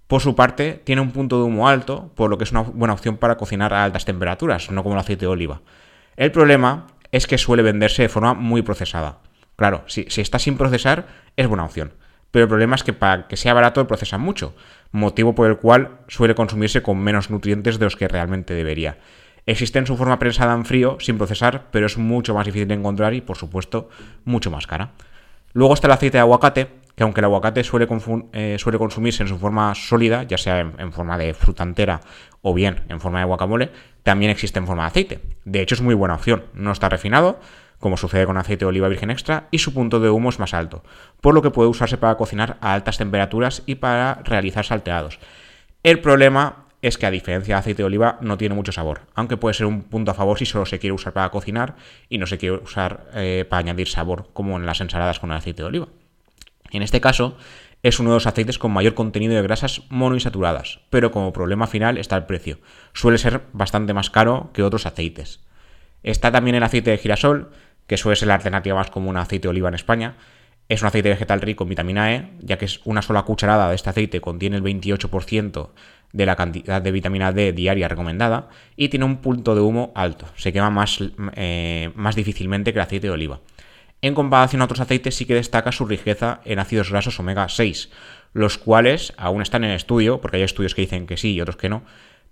Por 0.07 0.21
su 0.21 0.35
parte, 0.35 0.81
tiene 0.85 1.03
un 1.03 1.13
punto 1.13 1.39
de 1.39 1.45
humo 1.45 1.69
alto, 1.69 2.11
por 2.17 2.31
lo 2.31 2.39
que 2.39 2.45
es 2.45 2.51
una 2.51 2.63
buena 2.63 2.95
opción 2.95 3.17
para 3.17 3.37
cocinar 3.37 3.73
a 3.73 3.85
altas 3.85 4.05
temperaturas, 4.05 4.71
no 4.71 4.83
como 4.83 4.97
el 4.97 5.01
aceite 5.01 5.27
de 5.27 5.31
oliva. 5.31 5.61
El 6.17 6.33
problema 6.33 6.87
es 7.12 7.27
que 7.27 7.39
suele 7.39 7.62
venderse 7.62 8.03
de 8.03 8.09
forma 8.09 8.35
muy 8.35 8.62
procesada. 8.62 9.19
Claro, 9.57 9.85
si, 9.87 10.07
está 10.17 10.39
sin 10.39 10.57
procesar, 10.57 11.07
es 11.37 11.47
buena 11.47 11.65
opción. 11.65 11.93
Pero 12.31 12.45
el 12.45 12.49
problema 12.49 12.77
es 12.77 12.85
que 12.85 12.93
para 12.93 13.27
que 13.29 13.37
sea 13.37 13.55
barato 13.55 13.87
procesa 13.87 14.17
mucho, 14.17 14.55
motivo 14.93 15.35
por 15.35 15.49
el 15.51 15.59
cual 15.59 15.99
suele 16.09 16.35
consumirse 16.35 16.83
con 16.83 16.99
menos 16.99 17.31
nutrientes 17.31 17.79
de 17.79 17.85
los 17.85 17.97
que 17.97 18.09
realmente 18.09 18.55
debería. 18.55 18.99
Existe 19.47 19.79
en 19.79 19.87
su 19.87 19.97
forma 19.97 20.19
prensada 20.19 20.55
en 20.55 20.65
frío, 20.65 20.97
sin 21.01 21.19
procesar, 21.19 21.67
pero 21.73 21.87
es 21.87 21.99
mucho 21.99 22.35
más 22.35 22.47
difícil 22.47 22.69
de 22.69 22.75
encontrar 22.75 23.15
y, 23.15 23.21
por 23.21 23.37
supuesto, 23.37 23.89
mucho 24.25 24.51
más 24.51 24.67
cara. 24.67 24.93
Luego 25.53 25.75
está 25.75 25.89
el 25.89 25.93
aceite 25.93 26.19
de 26.19 26.23
aguacate, 26.23 26.69
que 27.00 27.05
aunque 27.05 27.23
el 27.23 27.25
aguacate 27.25 27.64
suele, 27.64 27.88
eh, 28.35 28.56
suele 28.58 28.76
consumirse 28.76 29.23
en 29.23 29.29
su 29.31 29.38
forma 29.38 29.75
sólida, 29.75 30.25
ya 30.25 30.37
sea 30.37 30.61
en, 30.61 30.93
forma 30.93 31.17
de 31.17 31.32
fruta 31.32 31.62
entera 31.62 32.02
o 32.43 32.52
bien 32.52 32.82
en 32.91 33.00
forma 33.00 33.20
de 33.20 33.25
guacamole, 33.25 33.70
también 34.02 34.31
existe 34.31 34.58
en 34.58 34.67
forma 34.67 34.82
de 34.82 34.88
aceite. 34.88 35.20
De 35.47 35.62
hecho, 35.62 35.75
es 35.75 35.81
muy 35.81 35.94
buena 35.94 36.17
opción. 36.17 36.44
No 36.52 36.73
está 36.73 36.91
refinado, 36.91 37.41
como 37.79 37.97
sucede 37.97 38.26
con 38.26 38.37
aceite 38.37 38.67
de 38.67 38.69
oliva 38.69 38.88
virgen 38.88 39.11
extra, 39.11 39.49
y 39.50 39.61
su 39.61 39.73
punto 39.73 39.99
de 39.99 40.11
humo 40.11 40.29
es 40.29 40.38
más 40.38 40.52
alto, 40.52 40.85
por 41.23 41.32
lo 41.32 41.41
que 41.41 41.49
puede 41.49 41.70
usarse 41.70 41.97
para 41.97 42.19
cocinar 42.19 42.58
a 42.61 42.75
altas 42.75 42.99
temperaturas 42.99 43.62
y 43.64 43.76
para 43.76 44.20
realizar 44.23 44.67
salteados. 44.67 45.19
El 45.82 46.00
problema 46.00 46.67
es 46.82 46.99
que 46.99 47.06
a 47.06 47.11
diferencia 47.11 47.55
de 47.55 47.61
aceite 47.61 47.82
de 47.82 47.87
oliva 47.87 48.19
no 48.20 48.37
tiene 48.37 48.55
mucho 48.55 48.73
sabor, 48.73 49.00
aunque 49.14 49.38
puede 49.38 49.55
ser 49.55 49.64
un 49.64 49.85
punto 49.85 50.11
a 50.11 50.14
favor 50.14 50.37
si 50.37 50.44
solo 50.44 50.67
se 50.67 50.79
quiere 50.79 50.93
usar 50.93 51.14
para 51.14 51.31
cocinar 51.31 51.76
y 52.11 52.19
no 52.19 52.26
se 52.26 52.37
quiere 52.37 52.56
usar 52.56 53.06
eh, 53.14 53.46
para 53.49 53.61
añadir 53.61 53.88
sabor 53.88 54.29
como 54.35 54.58
en 54.58 54.67
las 54.67 54.82
ensaladas 54.82 55.19
con 55.19 55.31
el 55.31 55.38
aceite 55.38 55.62
de 55.62 55.69
oliva. 55.69 55.88
En 56.70 56.82
este 56.82 57.00
caso, 57.00 57.37
es 57.82 57.99
uno 57.99 58.11
de 58.11 58.17
los 58.17 58.26
aceites 58.26 58.58
con 58.58 58.72
mayor 58.72 58.94
contenido 58.94 59.34
de 59.34 59.43
grasas 59.43 59.82
monoinsaturadas, 59.88 60.81
pero 60.90 61.11
como 61.11 61.32
problema 61.32 61.67
final 61.67 61.99
está 61.99 62.17
el 62.17 62.26
precio. 62.26 62.58
Suele 62.93 63.19
ser 63.19 63.43
bastante 63.52 63.94
más 63.94 64.11
caro 64.11 64.50
que 64.52 64.62
otros 64.62 64.87
aceites. 64.87 65.40
Está 66.02 66.31
también 66.31 66.56
el 66.56 66.62
aceite 66.62 66.90
de 66.90 66.99
girasol, 66.99 67.50
que 67.87 67.96
suele 67.96 68.17
ser 68.17 68.28
la 68.28 68.34
alternativa 68.34 68.76
más 68.76 68.90
común 68.90 69.17
a 69.17 69.22
aceite 69.22 69.46
de 69.46 69.50
oliva 69.50 69.69
en 69.69 69.75
España. 69.75 70.17
Es 70.69 70.82
un 70.82 70.88
aceite 70.88 71.08
vegetal 71.08 71.40
rico 71.40 71.64
en 71.64 71.70
vitamina 71.70 72.14
E, 72.14 72.31
ya 72.40 72.58
que 72.58 72.67
es 72.67 72.81
una 72.84 73.02
sola 73.02 73.22
cucharada 73.22 73.69
de 73.69 73.75
este 73.75 73.90
aceite 73.90 74.20
contiene 74.20 74.56
el 74.56 74.62
28% 74.62 75.70
de 76.12 76.26
la 76.26 76.37
cantidad 76.37 76.82
de 76.82 76.93
vitamina 76.93 77.32
D 77.32 77.52
diaria 77.52 77.88
recomendada 77.88 78.49
y 78.76 78.88
tiene 78.88 79.05
un 79.05 79.19
punto 79.19 79.55
de 79.55 79.61
humo 79.61 79.93
alto. 79.94 80.26
Se 80.37 80.52
quema 80.52 80.70
más, 80.70 80.99
eh, 81.34 81.90
más 81.94 82.14
difícilmente 82.14 82.72
que 82.72 82.78
el 82.78 82.84
aceite 82.84 83.06
de 83.08 83.12
oliva. 83.12 83.40
En 84.02 84.14
comparación 84.14 84.62
a 84.62 84.64
otros 84.64 84.81
aceites 84.81 85.14
sí 85.14 85.26
que 85.26 85.35
destaca 85.35 85.73
su 85.73 85.85
riqueza 85.85 86.41
en 86.44 86.58
ácidos 86.58 86.91
grasos 86.91 87.20
omega 87.20 87.49
6, 87.49 87.91
los 88.32 88.56
cuales 88.56 89.12
aún 89.19 89.43
están 89.43 89.64
en 89.64 89.73
estudio, 89.73 90.20
porque 90.20 90.38
hay 90.38 90.43
estudios 90.43 90.75
que 90.75 90.82
dicen 90.82 91.06
que 91.06 91.19
sí 91.19 91.35
y 91.35 91.41
otros 91.41 91.56
que 91.56 91.69
no, 91.69 91.82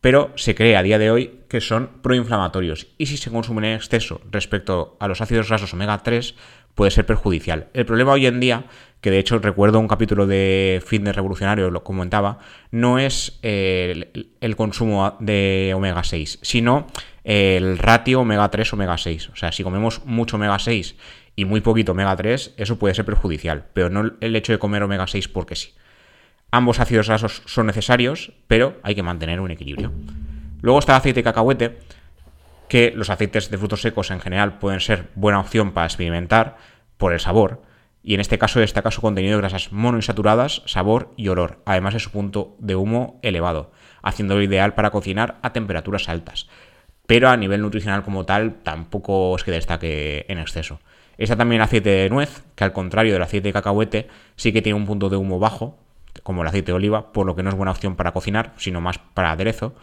pero 0.00 0.32
se 0.37 0.55
cree 0.55 0.76
a 0.76 0.82
día 0.82 0.99
de 0.99 1.11
hoy 1.11 1.41
que 1.49 1.61
son 1.61 1.91
proinflamatorios 2.03 2.87
y 2.99 3.06
si 3.06 3.17
se 3.17 3.31
consumen 3.31 3.65
en 3.65 3.76
exceso 3.76 4.20
respecto 4.31 4.97
a 5.00 5.09
los 5.09 5.20
ácidos 5.20 5.49
grasos 5.49 5.75
omega 5.75 5.99
3 5.99 6.35
puede 6.75 6.93
ser 6.93 7.05
perjudicial. 7.05 7.67
El 7.75 7.85
problema 7.85 8.12
hoy 8.12 8.26
en 8.26 8.38
día, 8.38 8.64
que 9.00 9.11
de 9.11 9.19
hecho 9.19 9.38
recuerdo 9.41 9.81
un 9.81 9.88
capítulo 9.88 10.26
de 10.29 10.81
Fitness 10.87 11.17
Revolucionario, 11.17 11.71
lo 11.71 11.82
comentaba, 11.82 12.38
no 12.71 13.00
es 13.00 13.41
el, 13.43 14.31
el 14.41 14.56
consumo 14.56 15.17
de 15.19 15.73
omega 15.75 16.05
6, 16.05 16.38
sino 16.43 16.87
el 17.25 17.76
ratio 17.79 18.21
omega 18.21 18.49
3 18.49 18.73
omega 18.73 18.97
6. 18.97 19.31
O 19.31 19.37
sea, 19.37 19.50
si 19.50 19.64
comemos 19.64 20.05
mucho 20.05 20.37
omega 20.37 20.59
6 20.61 20.94
y 21.38 21.44
muy 21.44 21.61
poquito 21.61 21.93
omega 21.93 22.17
3, 22.17 22.55
eso 22.56 22.81
puede 22.81 22.96
ser 22.96 23.05
perjudicial, 23.05 23.67
pero 23.73 23.90
no 23.90 24.11
el 24.20 24.35
hecho 24.35 24.50
de 24.50 24.58
comer 24.58 24.82
omega 24.82 25.06
6 25.06 25.29
porque 25.29 25.55
sí. 25.55 25.73
Ambos 26.50 26.81
ácidos 26.81 27.06
grasos 27.06 27.43
son 27.46 27.67
necesarios, 27.67 28.32
pero 28.49 28.81
hay 28.82 28.96
que 28.96 29.05
mantener 29.05 29.38
un 29.40 29.52
equilibrio. 29.52 29.93
Luego 30.62 30.80
está 30.80 30.95
el 30.95 30.99
aceite 30.99 31.21
de 31.21 31.23
cacahuete, 31.23 31.78
que 32.68 32.92
los 32.92 33.09
aceites 33.09 33.52
de 33.52 33.57
frutos 33.57 33.83
secos 33.83 34.11
en 34.11 34.18
general 34.18 34.59
pueden 34.59 34.80
ser 34.80 35.11
buena 35.14 35.38
opción 35.38 35.71
para 35.71 35.87
experimentar 35.87 36.57
por 36.97 37.12
el 37.12 37.21
sabor, 37.21 37.62
y 38.02 38.14
en 38.14 38.21
este 38.21 38.38
caso 38.38 38.59
destaca 38.59 38.90
su 38.90 39.00
contenido 39.00 39.37
de 39.37 39.42
grasas 39.42 39.71
monoinsaturadas, 39.71 40.62
sabor 40.66 41.12
y 41.16 41.28
olor, 41.28 41.62
además 41.66 41.95
de 41.95 42.00
su 42.00 42.11
punto 42.11 42.57
de 42.59 42.75
humo 42.75 43.21
elevado, 43.23 43.71
haciéndolo 44.02 44.42
ideal 44.42 44.75
para 44.75 44.90
cocinar 44.90 45.38
a 45.42 45.52
temperaturas 45.52 46.09
altas. 46.09 46.49
Pero 47.07 47.28
a 47.28 47.37
nivel 47.37 47.62
nutricional 47.62 48.02
como 48.02 48.26
tal 48.26 48.57
tampoco 48.64 49.37
es 49.37 49.45
que 49.45 49.52
destaque 49.52 50.26
en 50.28 50.38
exceso. 50.38 50.80
Está 51.19 51.37
también 51.37 51.61
el 51.61 51.65
aceite 51.65 51.91
de 51.91 52.11
nuez, 52.11 52.45
que 52.55 52.63
al 52.63 52.73
contrario 52.73 53.13
del 53.13 53.23
aceite 53.23 53.49
de 53.49 53.53
cacahuete, 53.53 54.09
sí 54.37 54.53
que 54.53 54.63
tiene 54.63 54.79
un 54.79 54.87
punto 54.87 55.09
de 55.09 55.17
humo 55.17 55.41
bajo, 55.41 55.77
como 56.23 56.43
el 56.43 56.49
aceite 56.49 56.71
de 56.71 56.77
oliva, 56.77 57.13
por 57.13 57.27
lo 57.27 57.35
que 57.35 57.43
no 57.43 57.51
es 57.51 57.57
buena 57.57 57.73
opción 57.73 57.97
para 57.97 58.13
cocinar, 58.13 58.55
sino 58.57 58.81
más 58.81 58.99
para 58.99 59.33
aderezo. 59.33 59.75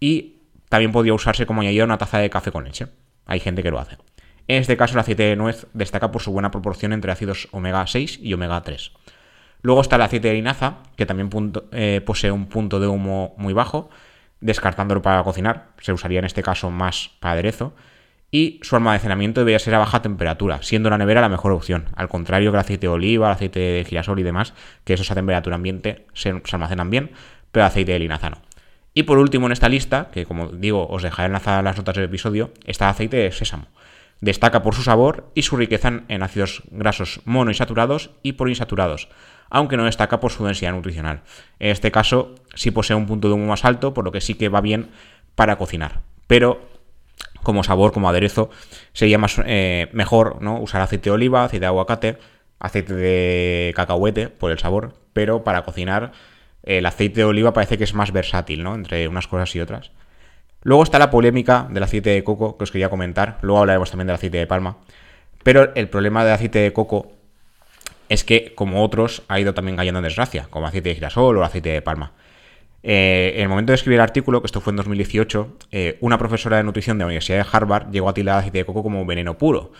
Y 0.00 0.40
también 0.68 0.90
podría 0.90 1.14
usarse 1.14 1.46
como 1.46 1.60
añadido 1.60 1.84
una 1.84 1.96
taza 1.96 2.18
de 2.18 2.28
café 2.28 2.50
con 2.50 2.64
leche. 2.64 2.88
Hay 3.24 3.38
gente 3.38 3.62
que 3.62 3.70
lo 3.70 3.78
hace. 3.78 3.98
En 4.48 4.60
este 4.60 4.76
caso, 4.76 4.94
el 4.94 5.00
aceite 5.00 5.22
de 5.22 5.36
nuez 5.36 5.66
destaca 5.74 6.10
por 6.10 6.22
su 6.22 6.32
buena 6.32 6.50
proporción 6.50 6.92
entre 6.92 7.12
ácidos 7.12 7.48
omega 7.52 7.86
6 7.86 8.18
y 8.20 8.34
omega 8.34 8.60
3. 8.60 8.92
Luego 9.62 9.80
está 9.80 9.96
el 9.96 10.02
aceite 10.02 10.28
de 10.28 10.34
linaza, 10.34 10.78
que 10.96 11.06
también 11.06 11.30
eh, 11.70 12.00
posee 12.04 12.32
un 12.32 12.46
punto 12.46 12.80
de 12.80 12.88
humo 12.88 13.34
muy 13.38 13.52
bajo, 13.52 13.90
descartándolo 14.40 15.02
para 15.02 15.22
cocinar. 15.22 15.68
Se 15.78 15.92
usaría 15.92 16.18
en 16.18 16.24
este 16.24 16.42
caso 16.42 16.70
más 16.70 17.10
para 17.20 17.32
aderezo 17.34 17.74
y 18.30 18.60
su 18.62 18.76
almacenamiento 18.76 19.40
debería 19.40 19.58
ser 19.58 19.74
a 19.74 19.78
baja 19.78 20.02
temperatura, 20.02 20.62
siendo 20.62 20.90
la 20.90 20.98
nevera 20.98 21.20
la 21.20 21.28
mejor 21.28 21.52
opción, 21.52 21.86
al 21.96 22.08
contrario 22.08 22.50
que 22.50 22.56
el 22.56 22.60
aceite 22.60 22.86
de 22.86 22.92
oliva, 22.92 23.28
el 23.28 23.32
aceite 23.32 23.60
de 23.60 23.84
girasol 23.84 24.18
y 24.18 24.22
demás, 24.22 24.52
que 24.84 24.94
esos 24.94 25.10
a 25.10 25.14
temperatura 25.14 25.56
ambiente 25.56 26.06
se, 26.12 26.42
almacenan 26.52 26.90
bien, 26.90 27.12
pero 27.50 27.64
el 27.64 27.68
aceite 27.68 27.92
de 27.92 27.98
linaza 27.98 28.30
no. 28.30 28.38
Y 28.92 29.04
por 29.04 29.18
último 29.18 29.46
en 29.46 29.52
esta 29.52 29.68
lista, 29.68 30.10
que 30.12 30.26
como 30.26 30.48
digo 30.48 30.86
os 30.88 31.02
dejaré 31.02 31.26
enlazadas 31.26 31.64
las 31.64 31.76
notas 31.76 31.94
del 31.94 32.04
episodio, 32.04 32.52
está 32.66 32.86
el 32.86 32.90
aceite 32.90 33.16
de 33.16 33.32
sésamo. 33.32 33.66
Destaca 34.20 34.62
por 34.62 34.74
su 34.74 34.82
sabor 34.82 35.30
y 35.34 35.42
su 35.42 35.56
riqueza 35.56 36.02
en 36.08 36.22
ácidos 36.22 36.64
grasos 36.70 37.20
monoinsaturados 37.24 38.10
y 38.22 38.32
poliinsaturados, 38.32 39.08
aunque 39.48 39.76
no 39.76 39.84
destaca 39.84 40.18
por 40.18 40.32
su 40.32 40.44
densidad 40.44 40.72
nutricional. 40.72 41.22
En 41.60 41.70
este 41.70 41.92
caso 41.92 42.34
sí 42.54 42.72
posee 42.72 42.96
un 42.96 43.06
punto 43.06 43.28
de 43.28 43.34
humo 43.34 43.46
más 43.46 43.64
alto, 43.64 43.94
por 43.94 44.04
lo 44.04 44.10
que 44.10 44.20
sí 44.20 44.34
que 44.34 44.48
va 44.48 44.60
bien 44.60 44.90
para 45.36 45.56
cocinar. 45.56 46.00
Pero 46.26 46.68
como 47.42 47.64
sabor, 47.64 47.92
como 47.92 48.08
aderezo, 48.08 48.50
sería 48.92 49.18
más 49.18 49.40
eh, 49.44 49.88
mejor 49.92 50.42
¿no? 50.42 50.60
usar 50.60 50.80
aceite 50.80 51.10
de 51.10 51.14
oliva, 51.14 51.44
aceite 51.44 51.60
de 51.60 51.66
aguacate, 51.66 52.18
aceite 52.58 52.94
de 52.94 53.72
cacahuete 53.74 54.28
por 54.28 54.50
el 54.50 54.58
sabor, 54.58 54.94
pero 55.12 55.44
para 55.44 55.62
cocinar 55.62 56.12
el 56.62 56.84
aceite 56.86 57.20
de 57.20 57.24
oliva 57.24 57.52
parece 57.52 57.78
que 57.78 57.84
es 57.84 57.94
más 57.94 58.12
versátil, 58.12 58.62
¿no? 58.62 58.74
Entre 58.74 59.08
unas 59.08 59.26
cosas 59.26 59.54
y 59.56 59.60
otras. 59.60 59.90
Luego 60.62 60.82
está 60.82 60.98
la 60.98 61.10
polémica 61.10 61.66
del 61.70 61.82
aceite 61.82 62.10
de 62.10 62.24
coco 62.24 62.58
que 62.58 62.64
os 62.64 62.70
quería 62.70 62.90
comentar. 62.90 63.38
Luego 63.42 63.60
hablaremos 63.60 63.90
también 63.90 64.08
del 64.08 64.16
aceite 64.16 64.38
de 64.38 64.46
palma. 64.46 64.76
Pero 65.42 65.72
el 65.74 65.88
problema 65.88 66.24
del 66.24 66.34
aceite 66.34 66.58
de 66.58 66.72
coco 66.72 67.12
es 68.08 68.24
que, 68.24 68.54
como 68.54 68.82
otros, 68.82 69.22
ha 69.28 69.38
ido 69.38 69.54
también 69.54 69.76
cayendo 69.76 70.00
en 70.00 70.04
desgracia, 70.04 70.46
como 70.50 70.66
aceite 70.66 70.90
de 70.90 70.94
girasol 70.96 71.38
o 71.38 71.44
aceite 71.44 71.70
de 71.70 71.82
palma. 71.82 72.12
Eh, 72.82 73.32
en 73.36 73.42
el 73.42 73.48
momento 73.48 73.72
de 73.72 73.76
escribir 73.76 73.96
el 73.96 74.02
artículo, 74.02 74.40
que 74.40 74.46
esto 74.46 74.60
fue 74.60 74.70
en 74.72 74.76
2018, 74.76 75.56
eh, 75.72 75.98
una 76.00 76.18
profesora 76.18 76.58
de 76.58 76.62
nutrición 76.62 76.98
de 76.98 77.02
la 77.02 77.06
Universidad 77.06 77.38
de 77.38 77.50
Harvard 77.50 77.90
llegó 77.90 78.08
a 78.08 78.14
tildar 78.14 78.36
el 78.36 78.38
aceite 78.40 78.58
de 78.58 78.64
coco 78.64 78.82
como 78.82 79.04
veneno 79.04 79.36
puro. 79.36 79.72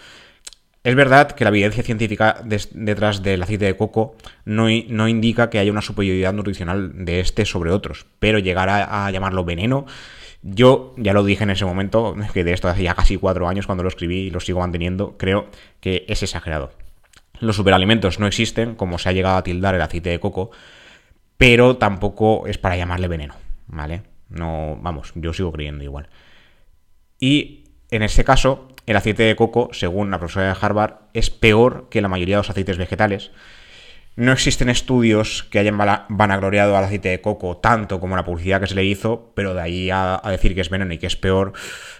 Es 0.85 0.95
verdad 0.95 1.33
que 1.33 1.45
la 1.45 1.51
evidencia 1.51 1.83
científica 1.83 2.41
detrás 2.73 3.23
del 3.23 3.43
aceite 3.43 3.67
de 3.67 3.77
coco 3.77 4.15
no, 4.45 4.69
indica 4.71 5.51
que 5.51 5.59
haya 5.59 5.71
una 5.71 5.83
superioridad 5.83 6.33
nutricional 6.33 7.05
de 7.05 7.21
este 7.21 7.45
sobre 7.45 7.71
otros, 7.71 8.07
pero 8.21 8.39
llegar 8.39 8.69
a, 8.71 9.11
llamarlo 9.11 9.45
veneno, 9.45 9.87
yo 10.43 10.95
ya 10.97 11.13
lo 11.13 11.25
dije 11.25 11.43
en 11.43 11.51
ese 11.51 11.65
momento, 11.65 12.17
que 12.33 12.45
de 12.45 12.53
esto 12.53 12.69
hace 12.69 12.85
ya 12.85 12.95
casi 12.95 13.17
cuatro 13.17 13.49
años 13.49 13.67
cuando 13.67 13.83
lo 13.83 13.89
escribí 13.89 14.19
y 14.21 14.31
lo 14.31 14.41
sigo 14.41 14.61
manteniendo, 14.61 15.17
creo 15.19 15.49
que 15.81 16.05
es 16.09 16.23
exagerado. 16.23 16.71
Los 17.41 17.57
superalimentos 17.57 18.19
no 18.19 18.27
existen, 18.27 18.75
como 18.75 18.99
se 18.99 19.09
ha 19.09 19.13
llegado 19.13 19.37
a 19.37 19.43
tildar 19.43 19.75
el 19.75 19.83
aceite 19.83 20.11
de 20.11 20.21
coco, 20.21 20.53
pero 21.39 21.77
tampoco 21.77 22.47
es 22.47 22.59
para 22.59 22.77
llamarle 22.77 23.09
veneno, 23.09 23.35
¿vale? 23.69 24.03
No, 24.29 24.77
vamos, 24.83 25.13
yo 25.15 25.33
sigo 25.33 25.53
creyendo 25.53 25.85
igual. 25.85 26.09
Y 27.19 27.65
en 27.91 28.03
este 28.03 28.25
caso, 28.25 28.69
el 28.87 28.97
aceite 28.97 29.23
de 29.23 29.37
coco, 29.37 29.71
según 29.73 30.11
la 30.11 30.19
profesora 30.19 30.53
de 30.53 30.59
Harvard, 30.61 30.95
es 31.15 31.31
peor 31.31 31.89
que 31.91 32.03
la 32.03 32.09
mayoría 32.09 32.37
de 32.37 32.41
los 32.41 32.51
aceites 32.51 32.77
vegetales. 32.77 33.31
No 34.17 34.33
existen 34.33 34.69
estudios 34.69 35.45
que 35.45 35.61
hayan 35.61 35.79
vanagloriado 35.79 36.77
al 36.77 36.85
aceite 36.85 37.09
de 37.09 37.21
coco 37.21 37.59
tanto 37.59 38.01
como 38.01 38.17
la 38.17 38.25
publicidad 38.25 38.61
que 38.61 38.67
se 38.67 38.75
le 38.75 38.85
hizo, 38.85 39.33
pero 39.37 39.55
de 39.55 39.63
ahí 39.63 39.91
a, 39.91 40.21
a 40.23 40.31
decir 40.33 40.57
que 40.57 40.61
es 40.61 40.71
veneno 40.71 40.93
y 40.93 40.99
que 40.99 41.07
es 41.07 41.17
peor, 41.17 41.53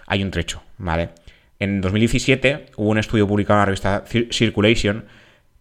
hay 0.05 0.21
un 0.21 0.31
trecho, 0.31 0.61
¿vale? 0.77 1.11
En 1.59 1.79
2017 1.79 2.67
hubo 2.75 2.89
un 2.89 2.97
estudio 2.97 3.25
publicado 3.25 3.57
en 3.57 3.61
la 3.61 3.65
revista 3.65 4.03
Circulation 4.31 5.05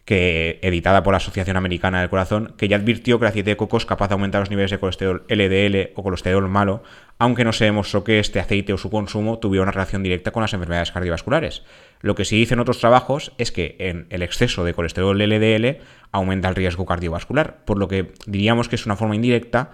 que, 0.09 0.59
editada 0.63 1.03
por 1.03 1.13
la 1.13 1.19
Asociación 1.19 1.59
Americana 1.59 2.01
del 2.01 2.09
Corazón, 2.09 2.55
que 2.57 2.67
ya 2.67 2.77
advirtió 2.77 3.19
que 3.19 3.27
el 3.27 3.29
aceite 3.29 3.51
de 3.51 3.57
coco 3.59 3.77
es 3.77 3.85
capaz 3.85 4.09
de 4.09 4.15
aumentar 4.15 4.41
los 4.41 4.49
niveles 4.49 4.71
de 4.71 4.79
colesterol 4.79 5.23
LDL 5.29 5.91
o 5.97 6.03
colesterol 6.03 6.49
malo, 6.49 6.83
aunque 7.19 7.45
no 7.45 7.53
se 7.53 7.67
demostró 7.67 8.05
que 8.05 8.19
este 8.19 8.41
aceite 8.41 8.73
o 8.73 8.79
su 8.79 8.89
consumo 8.89 9.39
tuviera 9.39 9.65
una 9.65 9.73
relación 9.73 10.03
directa 10.03 10.31
con 10.31 10.41
las 10.41 10.55
enfermedades 10.55 10.93
cardiovasculares. 10.93 11.63
Lo 12.01 12.15
que 12.15 12.25
sí 12.25 12.39
dicen 12.39 12.59
otros 12.59 12.79
trabajos 12.79 13.33
es 13.37 13.53
que 13.53 13.77
en 13.81 14.07
el 14.09 14.23
exceso 14.23 14.65
de 14.65 14.73
colesterol 14.73 15.19
LDL 15.19 15.77
aumenta 16.11 16.49
el 16.49 16.55
riesgo 16.55 16.87
cardiovascular, 16.87 17.59
por 17.67 17.77
lo 17.77 17.87
que 17.87 18.15
diríamos 18.25 18.71
que 18.71 18.77
es 18.77 18.87
una 18.87 18.97
forma 18.97 19.15
indirecta 19.15 19.73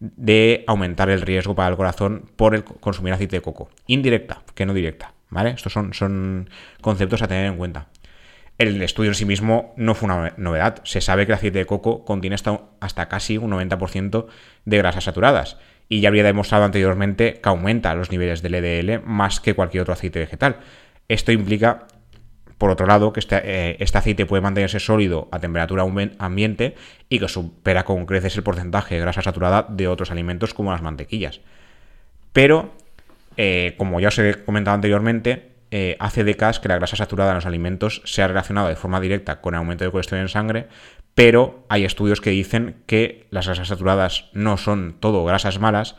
de 0.00 0.64
aumentar 0.66 1.10
el 1.10 1.20
riesgo 1.20 1.54
para 1.54 1.68
el 1.68 1.76
corazón 1.76 2.30
por 2.36 2.54
el 2.54 2.64
consumir 2.64 3.12
aceite 3.12 3.36
de 3.36 3.42
coco. 3.42 3.68
Indirecta, 3.86 4.44
que 4.54 4.64
no 4.64 4.72
directa. 4.72 5.12
¿Vale? 5.28 5.50
Estos 5.50 5.74
son, 5.74 5.92
son 5.92 6.48
conceptos 6.80 7.20
a 7.20 7.28
tener 7.28 7.44
en 7.44 7.58
cuenta. 7.58 7.88
El 8.56 8.80
estudio 8.82 9.10
en 9.10 9.14
sí 9.16 9.24
mismo 9.24 9.74
no 9.76 9.94
fue 9.94 10.06
una 10.06 10.32
novedad. 10.36 10.80
Se 10.84 11.00
sabe 11.00 11.26
que 11.26 11.32
el 11.32 11.36
aceite 11.36 11.58
de 11.58 11.66
coco 11.66 12.04
contiene 12.04 12.36
hasta, 12.80 13.08
casi 13.08 13.36
un 13.36 13.50
90% 13.50 14.26
de 14.64 14.78
grasas 14.78 15.04
saturadas. 15.04 15.58
Y 15.88 16.00
ya 16.00 16.08
habría 16.08 16.22
demostrado 16.22 16.64
anteriormente 16.64 17.40
que 17.42 17.48
aumenta 17.48 17.94
los 17.94 18.10
niveles 18.10 18.42
de 18.42 18.50
LDL 18.50 19.02
más 19.04 19.40
que 19.40 19.54
cualquier 19.54 19.82
otro 19.82 19.94
aceite 19.94 20.20
vegetal. 20.20 20.58
Esto 21.08 21.32
implica, 21.32 21.88
por 22.56 22.70
otro 22.70 22.86
lado, 22.86 23.12
que 23.12 23.20
este, 23.20 23.40
eh, 23.42 23.76
este 23.80 23.98
aceite 23.98 24.24
puede 24.24 24.40
mantenerse 24.40 24.78
sólido 24.78 25.28
a 25.32 25.40
temperatura 25.40 25.84
ambiente 26.18 26.76
y 27.08 27.18
que 27.18 27.28
supera 27.28 27.84
con 27.84 28.06
creces 28.06 28.36
el 28.36 28.44
porcentaje 28.44 28.94
de 28.94 29.00
grasa 29.00 29.20
saturada 29.20 29.66
de 29.68 29.88
otros 29.88 30.12
alimentos 30.12 30.54
como 30.54 30.70
las 30.70 30.80
mantequillas. 30.80 31.40
Pero, 32.32 32.72
eh, 33.36 33.74
como 33.76 34.00
ya 34.00 34.08
os 34.08 34.18
he 34.18 34.44
comentado 34.44 34.76
anteriormente, 34.76 35.53
eh, 35.76 35.96
hace 35.98 36.22
décadas 36.22 36.60
que 36.60 36.68
la 36.68 36.76
grasa 36.76 36.94
saturada 36.94 37.32
en 37.32 37.34
los 37.34 37.46
alimentos 37.46 38.00
se 38.04 38.22
ha 38.22 38.28
relacionado 38.28 38.68
de 38.68 38.76
forma 38.76 39.00
directa 39.00 39.40
con 39.40 39.54
el 39.54 39.58
aumento 39.58 39.82
de 39.82 39.90
colesterol 39.90 40.22
en 40.22 40.28
sangre, 40.28 40.68
pero 41.16 41.64
hay 41.68 41.84
estudios 41.84 42.20
que 42.20 42.30
dicen 42.30 42.76
que 42.86 43.26
las 43.30 43.46
grasas 43.46 43.66
saturadas 43.66 44.26
no 44.34 44.56
son 44.56 44.94
todo 45.00 45.24
grasas 45.24 45.58
malas 45.58 45.96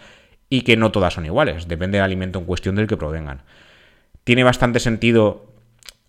y 0.48 0.62
que 0.62 0.78
no 0.78 0.94
todas 0.94 1.16
son 1.16 1.26
iguales, 1.26 1.68
depende 1.68 1.98
del 1.98 2.06
alimento 2.06 2.40
en 2.40 2.46
cuestión 2.46 2.76
del 2.76 2.88
que 2.88 2.96
provengan. 2.96 3.42
Tiene 4.24 4.46
bastante 4.46 4.80
sentido 4.80 5.46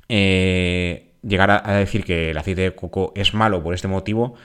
eh, 0.09 1.11
llegar 1.25 1.51
a 1.51 1.73
decir 1.73 2.05
que 2.05 2.31
el 2.31 2.39
aceite 2.39 2.61
de 2.61 2.73
coco 2.77 3.13
es 3.17 3.35
malo 3.35 3.65
por 3.65 3.75
este 3.75 3.89
motivo, 3.89 4.37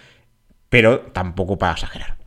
pero 0.70 1.02
tampoco 1.14 1.60
para 1.60 1.74
exagerar. 1.74 2.21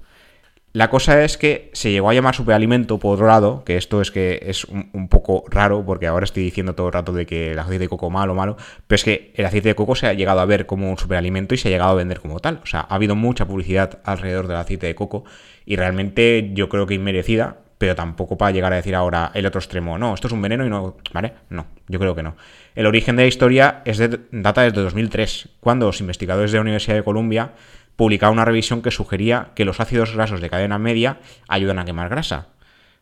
La 0.75 0.91
cosa 0.91 1.23
es 1.23 1.39
que 1.39 1.71
se 1.73 1.93
llegó 1.93 2.11
a 2.11 2.15
llamar 2.15 2.35
superalimento, 2.35 2.99
por 2.99 3.15
otro 3.15 3.29
lado, 3.29 3.63
que 3.63 3.77
esto 3.77 4.01
es 4.01 4.11
que 4.11 4.41
es 4.43 4.65
un, 4.65 5.07
poco 5.09 5.45
raro, 5.49 5.87
porque 5.87 6.09
ahora 6.09 6.25
estoy 6.25 6.43
diciendo 6.43 6.75
todo 6.75 6.89
el 6.89 6.93
rato 6.93 7.13
de 7.13 7.27
que 7.27 7.53
el 7.53 7.59
aceite 7.61 7.85
de 7.85 7.89
coco 7.89 8.11
malo, 8.11 8.35
malo, 8.35 8.57
pero 8.89 8.97
es 8.97 9.05
que 9.05 9.31
el 9.37 9.47
aceite 9.47 9.69
de 9.69 9.77
coco 9.77 9.95
se 9.95 10.09
ha 10.09 10.15
llegado 10.15 10.41
a 10.41 10.45
ver 10.47 10.67
como 10.67 10.91
un 10.91 10.99
superalimento 10.99 11.55
y 11.55 11.59
se 11.59 11.69
ha 11.69 11.71
llegado 11.71 11.93
a 11.93 11.95
vender 11.95 12.19
como 12.19 12.41
tal. 12.41 12.59
O 12.61 12.67
sea, 12.67 12.81
ha 12.81 12.97
habido 12.97 13.15
mucha 13.15 13.47
publicidad 13.47 14.01
alrededor 14.03 14.49
del 14.49 14.57
aceite 14.57 14.89
de 14.89 14.97
coco 14.97 15.23
y 15.65 15.77
realmente 15.77 16.51
yo 16.55 16.69
creo 16.69 16.89
que 16.89 16.95
inmerecida, 16.95 17.59
pero 17.79 17.95
tampoco 17.95 18.37
para 18.37 18.51
llegar 18.51 18.73
a 18.73 18.77
decir 18.77 18.97
ahora 18.97 19.31
el 19.33 19.47
otro 19.47 19.61
extremo, 19.61 19.97
no, 19.97 20.13
esto 20.13 20.27
es 20.27 20.33
un 20.33 20.43
veneno 20.43 20.67
y 20.67 20.71
no, 20.71 20.97
¿vale? 21.13 21.35
No, 21.51 21.67
yo 21.87 22.01
creo 22.01 22.17
que 22.17 22.25
no. 22.25 22.35
El 22.75 22.87
origen 22.87 23.15
de 23.15 23.23
la 23.23 23.29
historia 23.29 23.83
es 23.85 23.99
de, 23.99 24.19
data 24.33 24.63
desde 24.63 24.81
2003, 24.81 25.51
cuando 25.61 25.87
los 25.87 26.01
investigadores 26.01 26.51
de 26.51 26.59
la 26.59 26.63
Universidad 26.63 26.97
de 26.97 27.05
Columbia 27.05 27.53
publicaba 27.97 28.33
una 28.33 28.45
revisión 28.45 28.83
que 28.83 28.91
sugería 28.91 29.49
que 29.55 29.65
los 29.65 29.81
ácidos 29.81 30.15
grasos 30.15 30.41
de 30.41 30.51
cadena 30.51 30.79
media 30.79 31.19
ayudan 31.49 31.79
a 31.79 31.85
quemar 31.85 32.09
grasa. 32.09 32.49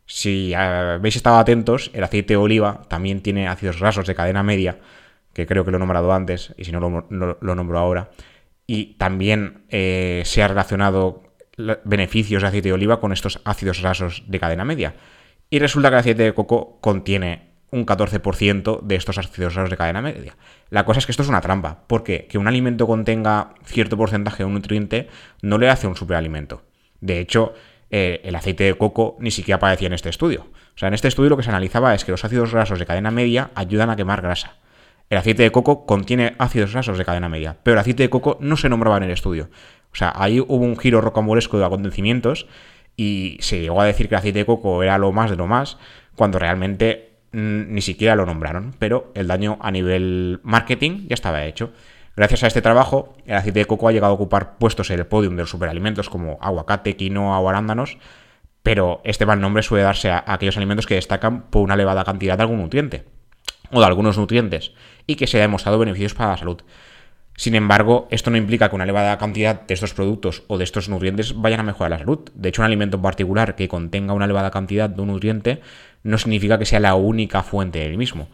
Si 0.06 0.52
habéis 0.54 1.16
estado 1.16 1.36
atentos, 1.36 1.90
el 1.94 2.04
aceite 2.04 2.34
de 2.34 2.38
oliva 2.38 2.82
también 2.88 3.22
tiene 3.22 3.48
ácidos 3.48 3.80
grasos 3.80 4.06
de 4.06 4.14
cadena 4.14 4.42
media, 4.42 4.78
que 5.32 5.46
creo 5.46 5.64
que 5.64 5.70
lo 5.70 5.76
he 5.76 5.80
nombrado 5.80 6.12
antes, 6.12 6.54
y 6.58 6.64
si 6.64 6.72
no 6.72 6.80
lo, 6.80 7.54
nombro 7.54 7.78
ahora, 7.78 8.10
y 8.66 8.94
también 8.94 9.64
eh, 9.70 10.22
se 10.24 10.42
ha 10.42 10.48
relacionado 10.48 11.22
beneficios 11.84 12.42
de 12.42 12.48
aceite 12.48 12.68
de 12.68 12.72
oliva 12.74 13.00
con 13.00 13.12
estos 13.12 13.40
ácidos 13.44 13.80
grasos 13.80 14.24
de 14.26 14.40
cadena 14.40 14.64
media. 14.64 14.94
Y 15.50 15.58
resulta 15.58 15.88
que 15.88 15.94
el 15.94 16.00
aceite 16.00 16.22
de 16.22 16.34
coco 16.34 16.78
contiene 16.80 17.51
un 17.72 17.86
14% 17.86 18.82
de 18.82 18.94
estos 18.96 19.18
ácidos 19.18 19.54
grasos 19.54 19.70
de 19.70 19.76
cadena 19.76 20.02
media. 20.02 20.36
La 20.68 20.84
cosa 20.84 20.98
es 21.00 21.06
que 21.06 21.12
esto 21.12 21.22
es 21.22 21.28
una 21.28 21.40
trampa, 21.40 21.84
porque 21.86 22.26
que 22.28 22.38
un 22.38 22.46
alimento 22.46 22.86
contenga 22.86 23.54
cierto 23.64 23.96
porcentaje 23.96 24.42
de 24.42 24.44
un 24.44 24.54
nutriente 24.54 25.08
no 25.40 25.58
le 25.58 25.70
hace 25.70 25.86
un 25.86 25.96
superalimento. 25.96 26.62
De 27.00 27.18
hecho, 27.18 27.54
eh, 27.90 28.20
el 28.24 28.36
aceite 28.36 28.64
de 28.64 28.74
coco 28.74 29.16
ni 29.20 29.30
siquiera 29.30 29.56
aparecía 29.56 29.86
en 29.86 29.94
este 29.94 30.10
estudio. 30.10 30.46
O 30.74 30.78
sea, 30.78 30.88
en 30.88 30.94
este 30.94 31.08
estudio 31.08 31.30
lo 31.30 31.36
que 31.38 31.42
se 31.42 31.48
analizaba 31.48 31.94
es 31.94 32.04
que 32.04 32.12
los 32.12 32.24
ácidos 32.24 32.52
grasos 32.52 32.78
de 32.78 32.86
cadena 32.86 33.10
media 33.10 33.50
ayudan 33.54 33.88
a 33.88 33.96
quemar 33.96 34.20
grasa. 34.20 34.56
El 35.08 35.18
aceite 35.18 35.42
de 35.42 35.50
coco 35.50 35.86
contiene 35.86 36.34
ácidos 36.38 36.72
grasos 36.72 36.96
de 36.98 37.04
cadena 37.04 37.28
media, 37.28 37.56
pero 37.62 37.74
el 37.74 37.80
aceite 37.80 38.02
de 38.02 38.10
coco 38.10 38.36
no 38.40 38.56
se 38.56 38.68
nombraba 38.68 38.98
en 38.98 39.02
el 39.04 39.10
estudio. 39.10 39.48
O 39.92 39.96
sea, 39.96 40.12
ahí 40.14 40.40
hubo 40.40 40.56
un 40.56 40.76
giro 40.78 41.00
rocambolesco 41.00 41.58
de 41.58 41.64
acontecimientos 41.64 42.46
y 42.96 43.38
se 43.40 43.60
llegó 43.60 43.80
a 43.80 43.86
decir 43.86 44.08
que 44.08 44.14
el 44.14 44.20
aceite 44.20 44.40
de 44.40 44.46
coco 44.46 44.82
era 44.82 44.96
lo 44.98 45.12
más 45.12 45.30
de 45.30 45.36
lo 45.36 45.46
más, 45.46 45.78
cuando 46.14 46.38
realmente 46.38 47.11
ni 47.32 47.80
siquiera 47.80 48.14
lo 48.14 48.26
nombraron, 48.26 48.74
pero 48.78 49.10
el 49.14 49.26
daño 49.26 49.58
a 49.60 49.70
nivel 49.70 50.40
marketing 50.42 51.06
ya 51.08 51.14
estaba 51.14 51.44
hecho. 51.44 51.72
Gracias 52.14 52.44
a 52.44 52.46
este 52.46 52.60
trabajo, 52.60 53.16
el 53.26 53.36
aceite 53.36 53.60
de 53.60 53.64
coco 53.64 53.88
ha 53.88 53.92
llegado 53.92 54.12
a 54.12 54.16
ocupar 54.16 54.58
puestos 54.58 54.90
en 54.90 54.98
el 54.98 55.06
podium 55.06 55.34
de 55.34 55.42
los 55.42 55.50
superalimentos 55.50 56.10
como 56.10 56.38
aguacate, 56.42 56.96
quinoa 56.96 57.38
o 57.38 57.48
arándanos, 57.48 57.96
pero 58.62 59.00
este 59.04 59.24
mal 59.24 59.40
nombre 59.40 59.62
suele 59.62 59.84
darse 59.84 60.10
a 60.10 60.22
aquellos 60.26 60.56
alimentos 60.58 60.86
que 60.86 60.94
destacan 60.94 61.44
por 61.44 61.62
una 61.62 61.74
elevada 61.74 62.04
cantidad 62.04 62.36
de 62.36 62.42
algún 62.42 62.60
nutriente, 62.60 63.04
o 63.70 63.80
de 63.80 63.86
algunos 63.86 64.18
nutrientes, 64.18 64.72
y 65.06 65.16
que 65.16 65.26
se 65.26 65.38
ha 65.38 65.42
demostrado 65.42 65.78
beneficios 65.78 66.14
para 66.14 66.32
la 66.32 66.36
salud. 66.36 66.60
Sin 67.34 67.54
embargo, 67.54 68.06
esto 68.10 68.30
no 68.30 68.36
implica 68.36 68.68
que 68.68 68.74
una 68.74 68.84
elevada 68.84 69.16
cantidad 69.18 69.62
de 69.62 69.74
estos 69.74 69.94
productos 69.94 70.42
o 70.48 70.58
de 70.58 70.64
estos 70.64 70.88
nutrientes 70.88 71.34
vayan 71.34 71.60
a 71.60 71.64
mejorar 71.64 71.90
la 71.90 71.98
salud. 71.98 72.20
De 72.34 72.48
hecho, 72.50 72.62
un 72.62 72.66
alimento 72.66 72.98
en 72.98 73.02
particular 73.02 73.54
que 73.56 73.68
contenga 73.68 74.12
una 74.12 74.26
elevada 74.26 74.50
cantidad 74.50 74.90
de 74.90 75.00
un 75.00 75.08
nutriente 75.08 75.60
no 76.02 76.18
significa 76.18 76.58
que 76.58 76.66
sea 76.66 76.80
la 76.80 76.94
única 76.94 77.42
fuente 77.42 77.78
del 77.78 77.96
mismo. 77.96 78.28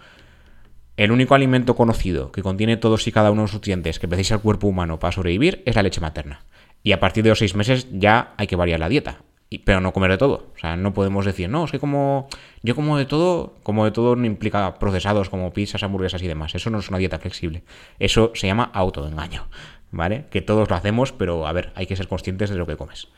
El 0.96 1.12
único 1.12 1.36
alimento 1.36 1.76
conocido 1.76 2.32
que 2.32 2.42
contiene 2.42 2.76
todos 2.76 3.06
y 3.06 3.12
cada 3.12 3.30
uno 3.30 3.42
de 3.42 3.44
los 3.44 3.54
nutrientes 3.54 4.00
que 4.00 4.08
precisa 4.08 4.34
el 4.34 4.40
cuerpo 4.40 4.66
humano 4.66 4.98
para 4.98 5.12
sobrevivir 5.12 5.62
es 5.64 5.76
la 5.76 5.84
leche 5.84 6.00
materna. 6.00 6.44
Y 6.82 6.92
a 6.92 7.00
partir 7.00 7.22
de 7.22 7.30
los 7.30 7.38
seis 7.38 7.54
meses 7.54 7.86
ya 7.92 8.34
hay 8.36 8.48
que 8.48 8.56
variar 8.56 8.80
la 8.80 8.88
dieta 8.88 9.20
pero 9.64 9.80
no 9.80 9.92
comer 9.92 10.10
de 10.10 10.18
todo. 10.18 10.46
O 10.54 10.58
sea, 10.58 10.76
no 10.76 10.92
podemos 10.92 11.24
decir, 11.24 11.48
no, 11.48 11.64
es 11.64 11.70
que 11.70 11.78
como 11.78 12.28
yo 12.62 12.74
como 12.74 12.98
de 12.98 13.06
todo, 13.06 13.54
como 13.62 13.84
de 13.84 13.90
todo 13.90 14.14
no 14.14 14.26
implica 14.26 14.78
procesados 14.78 15.30
como 15.30 15.52
pizzas, 15.52 15.82
hamburguesas 15.82 16.22
y 16.22 16.28
demás. 16.28 16.54
Eso 16.54 16.68
no 16.70 16.78
es 16.78 16.88
una 16.88 16.98
dieta 16.98 17.18
flexible. 17.18 17.62
Eso 17.98 18.32
se 18.34 18.46
llama 18.46 18.70
autoengaño, 18.74 19.48
¿vale? 19.90 20.26
Que 20.30 20.42
todos 20.42 20.68
lo 20.68 20.76
hacemos, 20.76 21.12
pero 21.12 21.46
a 21.46 21.52
ver, 21.52 21.72
hay 21.74 21.86
que 21.86 21.96
ser 21.96 22.08
conscientes 22.08 22.50
de 22.50 22.56
lo 22.56 22.66
que 22.66 22.76
comes. 22.76 23.08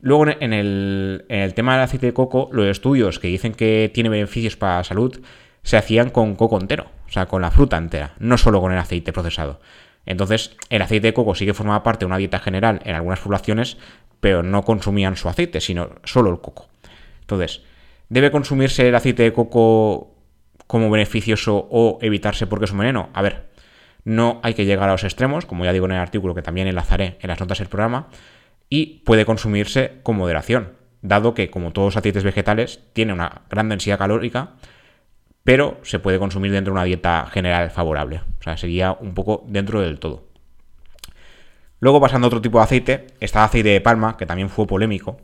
Luego, 0.00 0.26
en 0.26 0.52
el, 0.52 1.24
en 1.28 1.40
el 1.40 1.54
tema 1.54 1.74
del 1.74 1.84
aceite 1.84 2.06
de 2.06 2.12
coco, 2.12 2.48
los 2.52 2.66
estudios 2.66 3.18
que 3.18 3.28
dicen 3.28 3.54
que 3.54 3.90
tiene 3.94 4.08
beneficios 4.10 4.56
para 4.56 4.78
la 4.78 4.84
salud 4.84 5.20
se 5.62 5.76
hacían 5.76 6.10
con 6.10 6.34
coco 6.34 6.60
entero, 6.60 6.86
o 7.06 7.12
sea, 7.12 7.26
con 7.26 7.40
la 7.40 7.52
fruta 7.52 7.76
entera, 7.76 8.14
no 8.18 8.36
solo 8.36 8.60
con 8.60 8.72
el 8.72 8.78
aceite 8.78 9.12
procesado. 9.12 9.60
Entonces, 10.04 10.56
el 10.68 10.82
aceite 10.82 11.08
de 11.08 11.14
coco 11.14 11.34
sí 11.34 11.46
que 11.46 11.54
formaba 11.54 11.84
parte 11.84 12.00
de 12.00 12.06
una 12.06 12.16
dieta 12.16 12.40
general 12.40 12.80
en 12.84 12.96
algunas 12.96 13.20
poblaciones, 13.20 13.78
pero 14.22 14.42
no 14.42 14.62
consumían 14.62 15.16
su 15.16 15.28
aceite, 15.28 15.60
sino 15.60 15.90
solo 16.04 16.30
el 16.30 16.40
coco. 16.40 16.70
Entonces, 17.20 17.60
¿Debe 18.12 18.30
consumirse 18.30 18.86
el 18.86 18.94
aceite 18.94 19.22
de 19.22 19.32
coco 19.32 20.14
como 20.66 20.90
beneficioso 20.90 21.66
o 21.70 21.98
evitarse 22.02 22.46
porque 22.46 22.66
es 22.66 22.70
un 22.72 22.76
veneno? 22.76 23.08
A 23.14 23.22
ver, 23.22 23.48
no 24.04 24.38
hay 24.42 24.52
que 24.52 24.66
llegar 24.66 24.90
a 24.90 24.92
los 24.92 25.04
extremos, 25.04 25.46
como 25.46 25.64
ya 25.64 25.72
digo 25.72 25.86
en 25.86 25.92
el 25.92 25.98
artículo 25.98 26.34
que 26.34 26.42
también 26.42 26.66
enlazaré 26.68 27.16
en 27.22 27.28
las 27.28 27.40
notas 27.40 27.60
del 27.60 27.68
programa, 27.68 28.08
y 28.68 29.00
puede 29.06 29.24
consumirse 29.24 30.00
con 30.02 30.16
moderación, 30.16 30.74
dado 31.00 31.32
que, 31.32 31.48
como 31.48 31.72
todos 31.72 31.86
los 31.86 31.96
aceites 31.96 32.22
vegetales, 32.22 32.80
tiene 32.92 33.14
una 33.14 33.46
gran 33.48 33.70
densidad 33.70 33.96
calórica, 33.96 34.56
pero 35.42 35.80
se 35.82 35.98
puede 35.98 36.18
consumir 36.18 36.52
dentro 36.52 36.74
de 36.74 36.80
una 36.80 36.84
dieta 36.84 37.26
general 37.32 37.70
favorable. 37.70 38.20
O 38.40 38.42
sea, 38.42 38.58
sería 38.58 38.92
un 38.92 39.14
poco 39.14 39.42
dentro 39.48 39.80
del 39.80 39.98
todo. 39.98 40.28
Luego, 41.82 42.00
pasando 42.00 42.26
a 42.26 42.28
otro 42.28 42.40
tipo 42.40 42.58
de 42.58 42.64
aceite, 42.64 43.06
está 43.18 43.40
el 43.40 43.46
aceite 43.46 43.70
de 43.70 43.80
palma, 43.80 44.16
que 44.16 44.24
también 44.24 44.48
fue 44.48 44.68
polémico, 44.68 45.18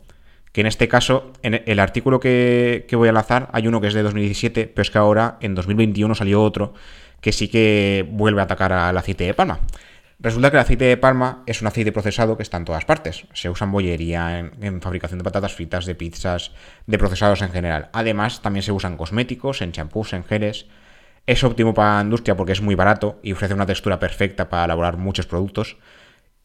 que 0.50 0.62
en 0.62 0.66
este 0.66 0.88
caso, 0.88 1.32
en 1.44 1.62
el 1.64 1.78
artículo 1.78 2.18
que, 2.18 2.84
voy 2.94 3.06
a 3.06 3.10
enlazar, 3.10 3.48
hay 3.52 3.68
uno 3.68 3.80
que 3.80 3.86
es 3.86 3.94
de 3.94 4.02
2017, 4.02 4.66
pero 4.66 4.82
es 4.82 4.90
que 4.90 4.98
ahora, 4.98 5.38
en 5.40 5.54
2021, 5.54 6.16
salió 6.16 6.42
otro 6.42 6.74
que 7.20 7.30
sí 7.30 7.46
que 7.46 8.04
vuelve 8.10 8.40
a 8.40 8.44
atacar 8.44 8.72
al 8.72 8.98
aceite 8.98 9.22
de 9.22 9.34
palma. 9.34 9.60
Resulta 10.18 10.50
que 10.50 10.56
el 10.56 10.62
aceite 10.62 10.84
de 10.86 10.96
palma 10.96 11.44
es 11.46 11.62
un 11.62 11.68
aceite 11.68 11.92
procesado 11.92 12.36
que 12.36 12.42
está 12.42 12.56
en 12.56 12.64
todas 12.64 12.84
partes. 12.84 13.28
Se 13.34 13.48
usa 13.48 13.64
en 13.64 13.70
bollería, 13.70 14.40
en, 14.40 14.82
fabricación 14.82 15.18
de 15.18 15.24
patatas 15.24 15.54
fritas, 15.54 15.86
de 15.86 15.94
pizzas, 15.94 16.50
de 16.88 16.98
procesados 16.98 17.40
en 17.40 17.52
general. 17.52 17.88
Además, 17.92 18.42
también 18.42 18.64
se 18.64 18.72
usan 18.72 18.96
cosméticos, 18.96 19.62
en 19.62 19.70
champús, 19.70 20.12
en 20.12 20.24
geles. 20.24 20.66
Es 21.24 21.44
óptimo 21.44 21.72
para 21.72 21.98
la 21.98 22.02
industria 22.02 22.36
porque 22.36 22.50
es 22.50 22.60
muy 22.60 22.74
barato 22.74 23.20
y 23.22 23.30
ofrece 23.30 23.54
una 23.54 23.66
textura 23.66 24.00
perfecta 24.00 24.48
para 24.48 24.64
elaborar 24.64 24.96
muchos 24.96 25.26
productos. 25.26 25.76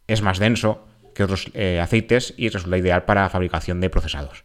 Es 0.07 0.21
más 0.21 0.39
denso 0.39 0.85
que 1.13 1.23
otros 1.23 1.51
eh, 1.53 1.79
aceites 1.79 2.33
y 2.37 2.49
resulta 2.49 2.77
ideal 2.77 3.03
para 3.05 3.29
fabricación 3.29 3.81
de 3.81 3.89
procesados. 3.89 4.43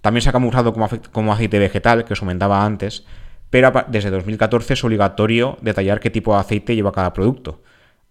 También 0.00 0.22
se 0.22 0.28
ha 0.28 0.32
camuflado 0.32 0.72
como, 0.72 0.88
como 1.12 1.32
aceite 1.32 1.58
vegetal, 1.58 2.04
que 2.04 2.12
os 2.12 2.20
comentaba 2.20 2.64
antes, 2.64 3.04
pero 3.50 3.72
desde 3.88 4.10
2014 4.10 4.74
es 4.74 4.84
obligatorio 4.84 5.58
detallar 5.60 6.00
qué 6.00 6.10
tipo 6.10 6.34
de 6.34 6.40
aceite 6.40 6.74
lleva 6.74 6.92
cada 6.92 7.12
producto 7.12 7.62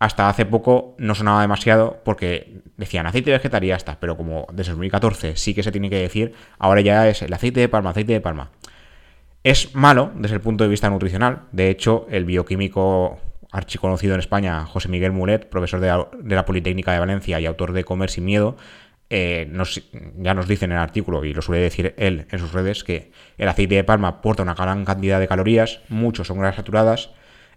hasta 0.04 0.28
hace 0.28 0.46
poco 0.46 0.96
no 0.98 1.16
sonaba 1.16 1.42
demasiado 1.42 2.02
porque 2.04 2.62
decían 2.76 3.06
aceite 3.06 3.32
vegetal 3.32 3.64
y 3.64 3.68
ya 3.68 3.78
está, 3.78 4.02
pero 4.02 4.18
como 4.18 4.48
desde 4.52 4.74
2014 4.74 5.38
sí 5.38 5.54
que 5.54 5.64
se 5.64 5.72
tiene 5.72 5.90
que 5.90 5.96
decir, 5.96 6.34
ahora 6.60 6.82
ya 6.82 7.08
es 7.08 7.22
el 7.22 7.32
aceite 7.32 7.62
de 7.62 7.70
palma, 7.70 7.92
aceite 7.92 8.12
de 8.12 8.20
palma. 8.20 8.52
Es 9.46 9.74
malo 9.74 10.12
desde 10.16 10.36
el 10.36 10.42
punto 10.42 10.66
de 10.66 10.70
vista 10.70 10.90
nutricional, 10.90 11.44
de 11.54 11.70
hecho 11.70 12.06
el 12.10 12.26
bioquímico 12.26 13.18
archiconocido 13.54 14.16
en 14.16 14.20
España, 14.20 14.66
José 14.66 14.90
Miguel 14.90 15.12
Mulet, 15.12 15.48
profesor 15.48 15.80
de 15.80 16.36
la, 16.36 16.46
Politécnica 16.46 16.92
de 16.92 17.00
Valencia 17.00 17.40
y 17.40 17.46
autor 17.46 17.72
de 17.72 17.84
Comer 17.84 18.10
sin 18.10 18.26
Miedo, 18.26 18.58
eh, 19.12 19.48
ya 20.18 20.34
nos 20.34 20.48
dice 20.48 20.66
en 20.66 20.72
el 20.72 20.80
artículo, 20.80 21.24
y 21.24 21.34
lo 21.36 21.44
suele 21.44 21.62
decir 21.62 21.94
él 21.98 22.26
en 22.32 22.40
sus 22.40 22.52
redes, 22.52 22.84
que 22.84 23.12
el 23.38 23.48
aceite 23.48 23.76
de 23.76 23.84
palma 23.84 24.08
aporta 24.08 24.42
una 24.42 24.56
gran 24.56 24.84
cantidad 24.86 25.20
de 25.20 25.28
calorías, 25.28 25.82
muchos 25.88 26.28
son 26.28 26.40
grasas 26.40 26.58
saturadas, 26.58 27.12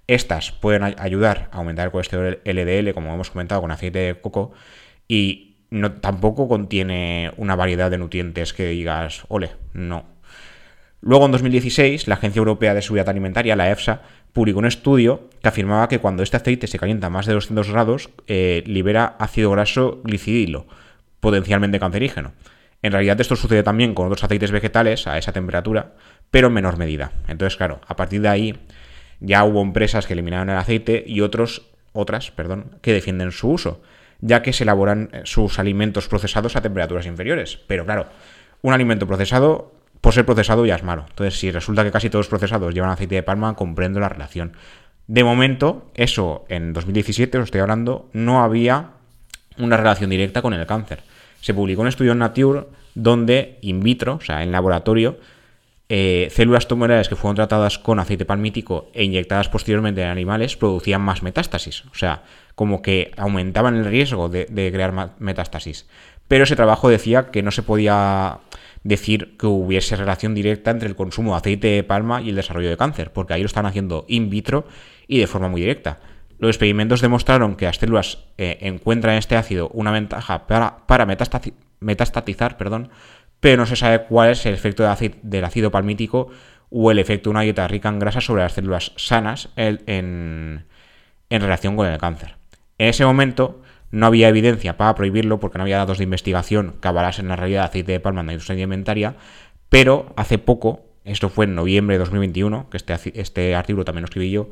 estas 0.06 0.52
pueden 0.52 0.82
ayudar 0.82 1.48
a 1.50 1.56
aumentar 1.56 1.86
el 1.86 1.92
colesterol 1.92 2.40
LDL, 2.44 2.92
como 2.92 3.14
hemos 3.14 3.30
comentado, 3.30 3.62
con 3.62 3.70
aceite 3.70 3.98
de 3.98 4.20
coco, 4.20 4.52
y 5.08 5.56
tampoco 6.02 6.46
contiene 6.46 7.32
una 7.38 7.56
variedad 7.56 7.90
de 7.90 7.96
nutrientes 7.96 8.52
que 8.52 8.66
digas, 8.66 9.24
ole, 9.28 9.50
no. 9.72 10.04
Luego, 11.00 11.26
en 11.26 11.32
2016, 11.32 12.06
la 12.06 12.16
Agencia 12.16 12.40
Europea 12.40 12.74
de 12.74 12.82
Seguridad 12.82 13.08
Alimentaria, 13.08 13.56
la 13.56 13.70
EFSA, 13.70 14.02
publicó 14.36 14.58
un 14.58 14.66
estudio 14.66 15.30
que 15.40 15.48
afirmaba 15.48 15.88
que 15.88 15.98
cuando 15.98 16.22
este 16.22 16.36
aceite 16.36 16.66
se 16.66 16.78
calienta 16.78 17.06
a 17.06 17.10
más 17.10 17.24
de 17.24 17.32
200 17.32 17.70
grados, 17.70 18.10
eh, 18.26 18.62
libera 18.66 19.16
ácido 19.18 19.50
graso 19.50 20.02
glicidilo, 20.04 20.66
potencialmente 21.20 21.80
cancerígeno. 21.80 22.32
En 22.82 22.92
realidad 22.92 23.18
esto 23.18 23.34
sucede 23.34 23.62
también 23.62 23.94
con 23.94 24.04
otros 24.04 24.22
aceites 24.22 24.50
vegetales 24.50 25.06
a 25.06 25.16
esa 25.16 25.32
temperatura, 25.32 25.94
pero 26.30 26.48
en 26.48 26.52
menor 26.52 26.76
medida. 26.76 27.12
Entonces, 27.28 27.56
claro, 27.56 27.80
a 27.86 27.96
partir 27.96 28.20
de 28.20 28.28
ahí 28.28 28.58
ya 29.20 29.42
hubo 29.42 29.62
empresas 29.62 30.06
que 30.06 30.12
eliminaron 30.12 30.50
el 30.50 30.58
aceite 30.58 31.02
y 31.06 31.22
otros, 31.22 31.70
otras 31.94 32.30
perdón, 32.30 32.76
que 32.82 32.92
defienden 32.92 33.32
su 33.32 33.48
uso, 33.48 33.80
ya 34.20 34.42
que 34.42 34.52
se 34.52 34.64
elaboran 34.64 35.08
eh, 35.14 35.22
sus 35.24 35.58
alimentos 35.58 36.08
procesados 36.08 36.56
a 36.56 36.60
temperaturas 36.60 37.06
inferiores. 37.06 37.58
Pero 37.66 37.86
claro, 37.86 38.08
un 38.60 38.74
alimento 38.74 39.06
procesado, 39.06 39.75
por 40.06 40.14
ser 40.14 40.24
procesado, 40.24 40.64
ya 40.64 40.76
es 40.76 40.84
malo. 40.84 41.04
Entonces, 41.10 41.36
si 41.36 41.50
resulta 41.50 41.82
que 41.82 41.90
casi 41.90 42.08
todos 42.08 42.26
los 42.26 42.28
procesados 42.28 42.72
llevan 42.72 42.90
aceite 42.90 43.16
de 43.16 43.24
palma, 43.24 43.56
comprendo 43.56 43.98
la 43.98 44.08
relación. 44.08 44.52
De 45.08 45.24
momento, 45.24 45.90
eso 45.96 46.44
en 46.48 46.72
2017, 46.72 47.36
os 47.38 47.46
estoy 47.46 47.60
hablando, 47.60 48.08
no 48.12 48.44
había 48.44 48.90
una 49.58 49.76
relación 49.76 50.08
directa 50.08 50.42
con 50.42 50.54
el 50.54 50.64
cáncer. 50.64 51.00
Se 51.40 51.54
publicó 51.54 51.82
un 51.82 51.88
estudio 51.88 52.12
en 52.12 52.18
Nature 52.18 52.66
donde 52.94 53.58
in 53.62 53.80
vitro, 53.80 54.14
o 54.14 54.20
sea, 54.20 54.44
en 54.44 54.52
laboratorio, 54.52 55.18
eh, 55.88 56.28
células 56.30 56.68
tumorales 56.68 57.08
que 57.08 57.16
fueron 57.16 57.34
tratadas 57.34 57.76
con 57.76 57.98
aceite 57.98 58.24
palmítico 58.24 58.88
e 58.94 59.02
inyectadas 59.02 59.48
posteriormente 59.48 60.02
en 60.02 60.08
animales 60.08 60.56
producían 60.56 61.00
más 61.00 61.24
metástasis. 61.24 61.82
O 61.86 61.96
sea, 61.96 62.22
como 62.54 62.80
que 62.80 63.10
aumentaban 63.16 63.74
el 63.74 63.84
riesgo 63.84 64.28
de, 64.28 64.46
crear 64.46 65.10
metástasis. 65.18 65.88
Pero 66.28 66.44
ese 66.44 66.54
trabajo 66.54 66.88
decía 66.88 67.32
que 67.32 67.42
no 67.42 67.50
se 67.50 67.64
podía 67.64 68.38
decir 68.88 69.36
que 69.38 69.46
hubiese 69.46 69.96
relación 69.96 70.34
directa 70.34 70.70
entre 70.70 70.88
el 70.88 70.96
consumo 70.96 71.32
de 71.32 71.38
aceite 71.38 71.68
de 71.68 71.84
palma 71.84 72.22
y 72.22 72.30
el 72.30 72.36
desarrollo 72.36 72.70
de 72.70 72.76
cáncer, 72.76 73.12
porque 73.12 73.34
ahí 73.34 73.40
lo 73.40 73.46
están 73.46 73.66
haciendo 73.66 74.04
in 74.08 74.30
vitro 74.30 74.66
y 75.08 75.18
de 75.18 75.26
forma 75.26 75.48
muy 75.48 75.60
directa. 75.60 75.98
Los 76.38 76.50
experimentos 76.50 77.00
demostraron 77.00 77.56
que 77.56 77.64
las 77.64 77.76
células 77.76 78.18
eh, 78.38 78.58
encuentran 78.60 79.14
en 79.14 79.18
este 79.18 79.36
ácido 79.36 79.70
una 79.72 79.90
ventaja 79.90 80.46
para, 80.46 80.86
para 80.86 81.06
metastatizar 81.06 82.56
perdón, 82.56 82.90
pero 83.40 83.56
no 83.56 83.66
se 83.66 83.76
sabe 83.76 84.04
cuál 84.04 84.30
es 84.30 84.46
el 84.46 84.54
efecto 84.54 84.84
del 85.22 85.44
ácido 85.44 85.70
palmítico 85.70 86.28
o 86.70 86.90
el 86.90 86.98
efecto 86.98 87.30
de 87.30 87.32
una 87.32 87.42
dieta 87.42 87.66
rica 87.68 87.88
en 87.88 87.98
grasa 87.98 88.20
sobre 88.20 88.42
las 88.42 88.52
células 88.52 88.92
sanas 88.96 89.48
en, 89.56 90.64
relación 91.30 91.76
con 91.76 91.86
el 91.86 91.98
cáncer. 91.98 92.36
En 92.78 92.88
ese 92.88 93.04
momento 93.04 93.62
no 93.96 94.06
había 94.06 94.28
evidencia 94.28 94.76
para 94.76 94.94
prohibirlo 94.94 95.40
porque 95.40 95.56
no 95.56 95.62
había 95.62 95.78
datos 95.78 95.96
de 95.96 96.04
investigación 96.04 96.74
que 96.82 96.88
avalasen 96.88 97.28
la 97.28 97.36
realidad 97.36 97.62
de 97.62 97.68
aceite 97.68 97.92
de 97.92 98.00
palma 98.00 98.20
en 98.20 98.26
la 98.26 98.32
industria 98.34 98.54
alimentaria, 98.54 99.16
pero 99.70 100.12
hace 100.16 100.36
poco, 100.36 100.84
esto 101.04 101.30
fue 101.30 101.46
en 101.46 101.54
noviembre 101.54 101.94
de 101.94 102.00
2021, 102.00 102.68
que 102.68 102.76
este, 102.76 102.94
este 103.18 103.54
artículo 103.54 103.86
también 103.86 104.02
lo 104.02 104.06
escribí 104.06 104.30
yo, 104.30 104.50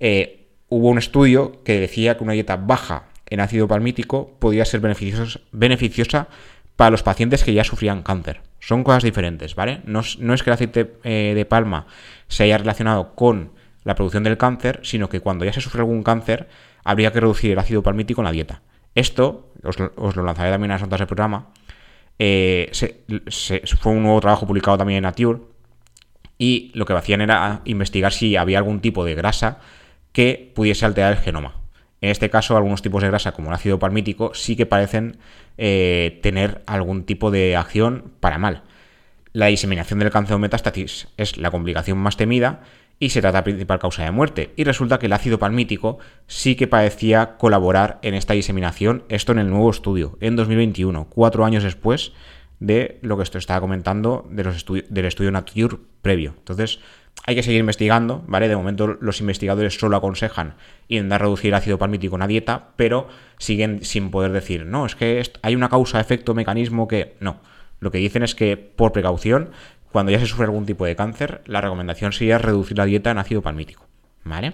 eh, 0.00 0.48
hubo 0.70 0.88
un 0.88 0.96
estudio 0.96 1.62
que 1.62 1.78
decía 1.78 2.16
que 2.16 2.24
una 2.24 2.32
dieta 2.32 2.56
baja 2.56 3.08
en 3.28 3.40
ácido 3.40 3.68
palmítico 3.68 4.34
podía 4.38 4.64
ser 4.64 4.80
beneficiosa 4.80 6.28
para 6.76 6.90
los 6.90 7.02
pacientes 7.02 7.44
que 7.44 7.52
ya 7.52 7.64
sufrían 7.64 8.02
cáncer. 8.02 8.40
Son 8.60 8.82
cosas 8.82 9.02
diferentes, 9.02 9.54
¿vale? 9.54 9.82
No, 9.84 10.00
es 10.00 10.16
que 10.42 10.50
el 10.50 10.54
aceite 10.54 10.94
eh, 11.04 11.32
de 11.34 11.44
palma 11.44 11.86
se 12.28 12.44
haya 12.44 12.56
relacionado 12.56 13.14
con 13.14 13.50
la 13.84 13.94
producción 13.94 14.24
del 14.24 14.38
cáncer, 14.38 14.80
sino 14.84 15.10
que 15.10 15.20
cuando 15.20 15.44
ya 15.44 15.52
se 15.52 15.60
sufre 15.60 15.80
algún 15.80 16.02
cáncer, 16.02 16.48
habría 16.82 17.12
que 17.12 17.20
reducir 17.20 17.52
el 17.52 17.58
ácido 17.58 17.82
palmítico 17.82 18.22
en 18.22 18.24
la 18.24 18.32
dieta. 18.32 18.62
Esto, 18.96 19.52
os, 19.62 20.16
lo 20.16 20.24
lanzaré 20.24 20.50
también 20.50 20.70
a 20.72 20.74
las 20.74 20.82
notas 20.82 21.00
del 21.00 21.06
programa, 21.06 21.50
eh, 22.18 22.72
fue 23.78 23.92
un 23.92 24.02
nuevo 24.02 24.20
trabajo 24.20 24.46
publicado 24.46 24.78
también 24.78 24.96
en 24.96 25.02
Nature, 25.02 25.40
y 26.38 26.72
lo 26.74 26.86
que 26.86 26.94
hacían 26.94 27.20
era 27.20 27.60
investigar 27.66 28.12
si 28.12 28.36
había 28.36 28.58
algún 28.58 28.80
tipo 28.80 29.04
de 29.04 29.14
grasa 29.14 29.58
que 30.12 30.50
pudiese 30.54 30.86
alterar 30.86 31.12
el 31.12 31.18
genoma. 31.18 31.56
En 32.00 32.10
este 32.10 32.30
caso, 32.30 32.56
algunos 32.56 32.80
tipos 32.80 33.02
de 33.02 33.08
grasa, 33.08 33.32
como 33.32 33.48
el 33.48 33.54
ácido 33.54 33.78
palmítico, 33.78 34.32
sí 34.34 34.56
que 34.56 34.64
parecen 34.64 35.18
eh, 35.58 36.18
tener 36.22 36.62
algún 36.66 37.04
tipo 37.04 37.30
de 37.30 37.54
acción 37.54 38.12
para 38.20 38.38
mal. 38.38 38.62
La 39.32 39.46
diseminación 39.46 39.98
del 39.98 40.10
cáncer 40.10 40.36
o 40.36 40.38
metástasis 40.38 41.08
es 41.18 41.36
la 41.36 41.50
complicación 41.50 41.98
más 41.98 42.16
temida 42.16 42.62
y 42.98 43.10
se 43.10 43.20
trata 43.20 43.38
de 43.38 43.44
principal 43.44 43.78
causa 43.78 44.04
de 44.04 44.10
muerte. 44.10 44.52
Y 44.56 44.64
resulta 44.64 44.98
que 44.98 45.06
el 45.06 45.12
ácido 45.12 45.38
palmítico 45.38 45.98
sí 46.26 46.56
que 46.56 46.66
parecía 46.66 47.36
colaborar 47.36 47.98
en 48.02 48.14
esta 48.14 48.34
diseminación, 48.34 49.04
esto 49.08 49.32
en 49.32 49.38
el 49.38 49.50
nuevo 49.50 49.70
estudio, 49.70 50.16
en 50.20 50.36
2021, 50.36 51.08
cuatro 51.10 51.44
años 51.44 51.62
después 51.62 52.12
de 52.58 52.98
lo 53.02 53.16
que 53.16 53.22
esto 53.22 53.38
estaba 53.38 53.60
comentando 53.60 54.26
de 54.30 54.44
los 54.44 54.64
del 54.88 55.04
estudio 55.04 55.30
Nature 55.30 55.76
previo. 56.00 56.34
Entonces, 56.38 56.80
hay 57.24 57.34
que 57.34 57.42
seguir 57.42 57.60
investigando, 57.60 58.24
¿vale? 58.26 58.48
De 58.48 58.56
momento 58.56 58.86
los 58.86 59.20
investigadores 59.20 59.78
solo 59.78 59.96
aconsejan 59.96 60.54
intentar 60.88 61.22
reducir 61.22 61.48
el 61.48 61.54
ácido 61.54 61.78
palmítico 61.78 62.16
en 62.16 62.20
la 62.20 62.26
dieta, 62.26 62.68
pero 62.76 63.08
siguen 63.38 63.84
sin 63.84 64.10
poder 64.10 64.32
decir, 64.32 64.64
no, 64.64 64.86
es 64.86 64.94
que 64.94 65.22
hay 65.42 65.54
una 65.54 65.68
causa, 65.68 66.00
efecto, 66.00 66.34
mecanismo 66.34 66.88
que... 66.88 67.16
No, 67.20 67.40
lo 67.78 67.90
que 67.90 67.98
dicen 67.98 68.22
es 68.22 68.34
que 68.34 68.56
por 68.56 68.92
precaución, 68.92 69.50
cuando 69.92 70.12
ya 70.12 70.18
se 70.18 70.26
sufre 70.26 70.44
algún 70.44 70.66
tipo 70.66 70.84
de 70.84 70.96
cáncer, 70.96 71.42
la 71.46 71.60
recomendación 71.60 72.12
sería 72.12 72.38
reducir 72.38 72.76
la 72.76 72.84
dieta 72.84 73.10
en 73.10 73.18
ácido 73.18 73.42
palmítico, 73.42 73.86
¿vale? 74.24 74.52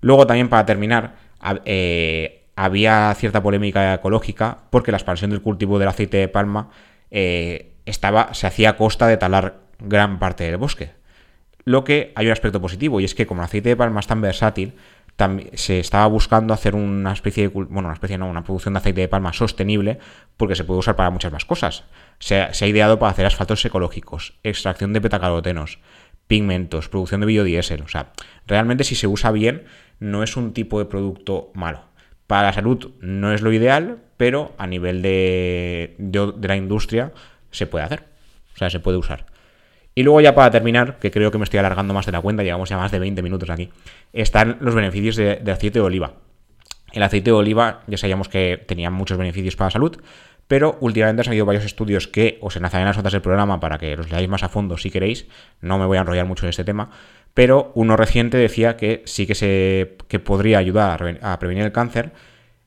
Luego 0.00 0.26
también 0.26 0.48
para 0.48 0.66
terminar, 0.66 1.16
eh, 1.64 2.44
había 2.56 3.14
cierta 3.14 3.42
polémica 3.42 3.94
ecológica 3.94 4.58
porque 4.70 4.90
la 4.90 4.98
expansión 4.98 5.30
del 5.30 5.42
cultivo 5.42 5.78
del 5.78 5.88
aceite 5.88 6.16
de 6.16 6.28
palma 6.28 6.70
eh, 7.10 7.72
estaba, 7.84 8.34
se 8.34 8.46
hacía 8.46 8.70
a 8.70 8.76
costa 8.76 9.06
de 9.06 9.16
talar 9.16 9.60
gran 9.78 10.18
parte 10.18 10.44
del 10.44 10.56
bosque. 10.56 10.90
Lo 11.64 11.84
que 11.84 12.12
hay 12.14 12.26
un 12.26 12.32
aspecto 12.32 12.60
positivo 12.60 13.00
y 13.00 13.04
es 13.04 13.14
que 13.14 13.26
como 13.26 13.40
el 13.40 13.46
aceite 13.46 13.70
de 13.70 13.76
palma 13.76 14.00
es 14.00 14.06
tan 14.06 14.20
versátil, 14.20 14.74
se 15.54 15.80
estaba 15.80 16.06
buscando 16.06 16.52
hacer 16.52 16.74
una 16.74 17.12
especie 17.12 17.44
de, 17.44 17.48
bueno, 17.48 17.88
una 17.88 17.94
especie 17.94 18.18
no, 18.18 18.28
una 18.28 18.44
producción 18.44 18.74
de 18.74 18.78
aceite 18.78 19.00
de 19.00 19.08
palma 19.08 19.32
sostenible 19.32 19.98
porque 20.36 20.54
se 20.54 20.64
puede 20.64 20.80
usar 20.80 20.96
para 20.96 21.10
muchas 21.10 21.32
más 21.32 21.44
cosas. 21.44 21.84
Se 22.18 22.40
ha, 22.42 22.66
ideado 22.66 22.98
para 22.98 23.12
hacer 23.12 23.24
asfaltos 23.24 23.64
ecológicos, 23.64 24.34
extracción 24.42 24.92
de 24.92 25.00
betacarotenos, 25.00 25.78
pigmentos, 26.26 26.88
producción 26.88 27.22
de 27.22 27.28
biodiesel. 27.28 27.82
O 27.82 27.88
sea, 27.88 28.12
realmente 28.46 28.84
si 28.84 28.94
se 28.94 29.06
usa 29.06 29.30
bien, 29.30 29.64
no 30.00 30.22
es 30.22 30.36
un 30.36 30.52
tipo 30.52 30.78
de 30.78 30.84
producto 30.84 31.50
malo. 31.54 31.84
Para 32.26 32.48
la 32.48 32.52
salud 32.52 32.92
no 33.00 33.32
es 33.32 33.40
lo 33.40 33.52
ideal, 33.52 34.02
pero 34.16 34.54
a 34.58 34.66
nivel 34.66 35.00
de, 35.00 35.94
de, 35.98 36.48
la 36.48 36.56
industria 36.56 37.12
se 37.50 37.66
puede 37.66 37.84
hacer. 37.84 38.04
O 38.54 38.58
sea, 38.58 38.68
se 38.68 38.80
puede 38.80 38.98
usar. 38.98 39.26
Y 39.98 40.02
luego 40.02 40.20
ya 40.20 40.34
para 40.34 40.50
terminar, 40.50 40.98
que 40.98 41.10
creo 41.10 41.30
que 41.30 41.38
me 41.38 41.44
estoy 41.44 41.58
alargando 41.58 41.94
más 41.94 42.04
de 42.04 42.12
la 42.12 42.20
cuenta, 42.20 42.42
llevamos 42.42 42.68
ya 42.68 42.76
más 42.76 42.92
de 42.92 42.98
20 42.98 43.22
minutos 43.22 43.48
aquí, 43.48 43.70
están 44.12 44.58
los 44.60 44.74
beneficios 44.74 45.16
de, 45.16 45.40
aceite 45.50 45.78
de 45.78 45.84
oliva. 45.86 46.12
El 46.92 47.02
aceite 47.02 47.30
de 47.30 47.32
oliva 47.32 47.80
ya 47.86 47.96
sabíamos 47.96 48.28
que 48.28 48.62
tenía 48.68 48.90
muchos 48.90 49.16
beneficios 49.16 49.56
para 49.56 49.68
la 49.68 49.70
salud, 49.70 49.96
pero 50.48 50.76
últimamente 50.82 51.22
han 51.22 51.24
salido 51.24 51.46
varios 51.46 51.64
estudios 51.64 52.08
que 52.08 52.38
os 52.42 52.54
enlazaré 52.56 52.82
en 52.82 52.88
las 52.88 52.98
notas 52.98 53.14
del 53.14 53.22
programa 53.22 53.58
para 53.58 53.78
que 53.78 53.96
los 53.96 54.10
leáis 54.10 54.28
más 54.28 54.42
a 54.42 54.50
fondo 54.50 54.76
si 54.76 54.90
queréis. 54.90 55.28
No 55.62 55.78
me 55.78 55.86
voy 55.86 55.96
a 55.96 56.02
enrollar 56.02 56.26
mucho 56.26 56.44
en 56.44 56.50
este 56.50 56.62
tema, 56.62 56.90
pero 57.32 57.72
uno 57.74 57.96
reciente 57.96 58.36
decía 58.36 58.76
que 58.76 59.02
sí 59.06 59.26
que, 59.26 59.34
se, 59.34 59.96
que 60.08 60.18
podría 60.18 60.58
ayudar 60.58 61.18
a, 61.22 61.38
prevenir 61.38 61.64
el 61.64 61.72
cáncer. 61.72 62.12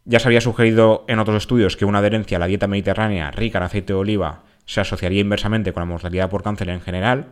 Ya 0.04 0.18
se 0.18 0.28
había 0.28 0.42
sugerido 0.42 1.06
en 1.08 1.20
otros 1.20 1.38
estudios 1.38 1.78
que 1.78 1.86
una 1.86 2.00
adherencia 2.00 2.38
a 2.38 2.40
la 2.40 2.48
dieta 2.48 2.66
mediterránea 2.66 3.30
rica 3.30 3.60
en 3.60 3.66
aceite 3.66 3.94
de 3.94 4.00
oliva 4.00 4.49
se 4.70 4.82
asociaría 4.82 5.22
inversamente 5.22 5.74
con 5.74 5.82
la 5.82 5.86
mortalidad 5.86 6.30
por 6.30 6.44
cáncer 6.44 6.70
en 6.70 6.80
general, 6.80 7.30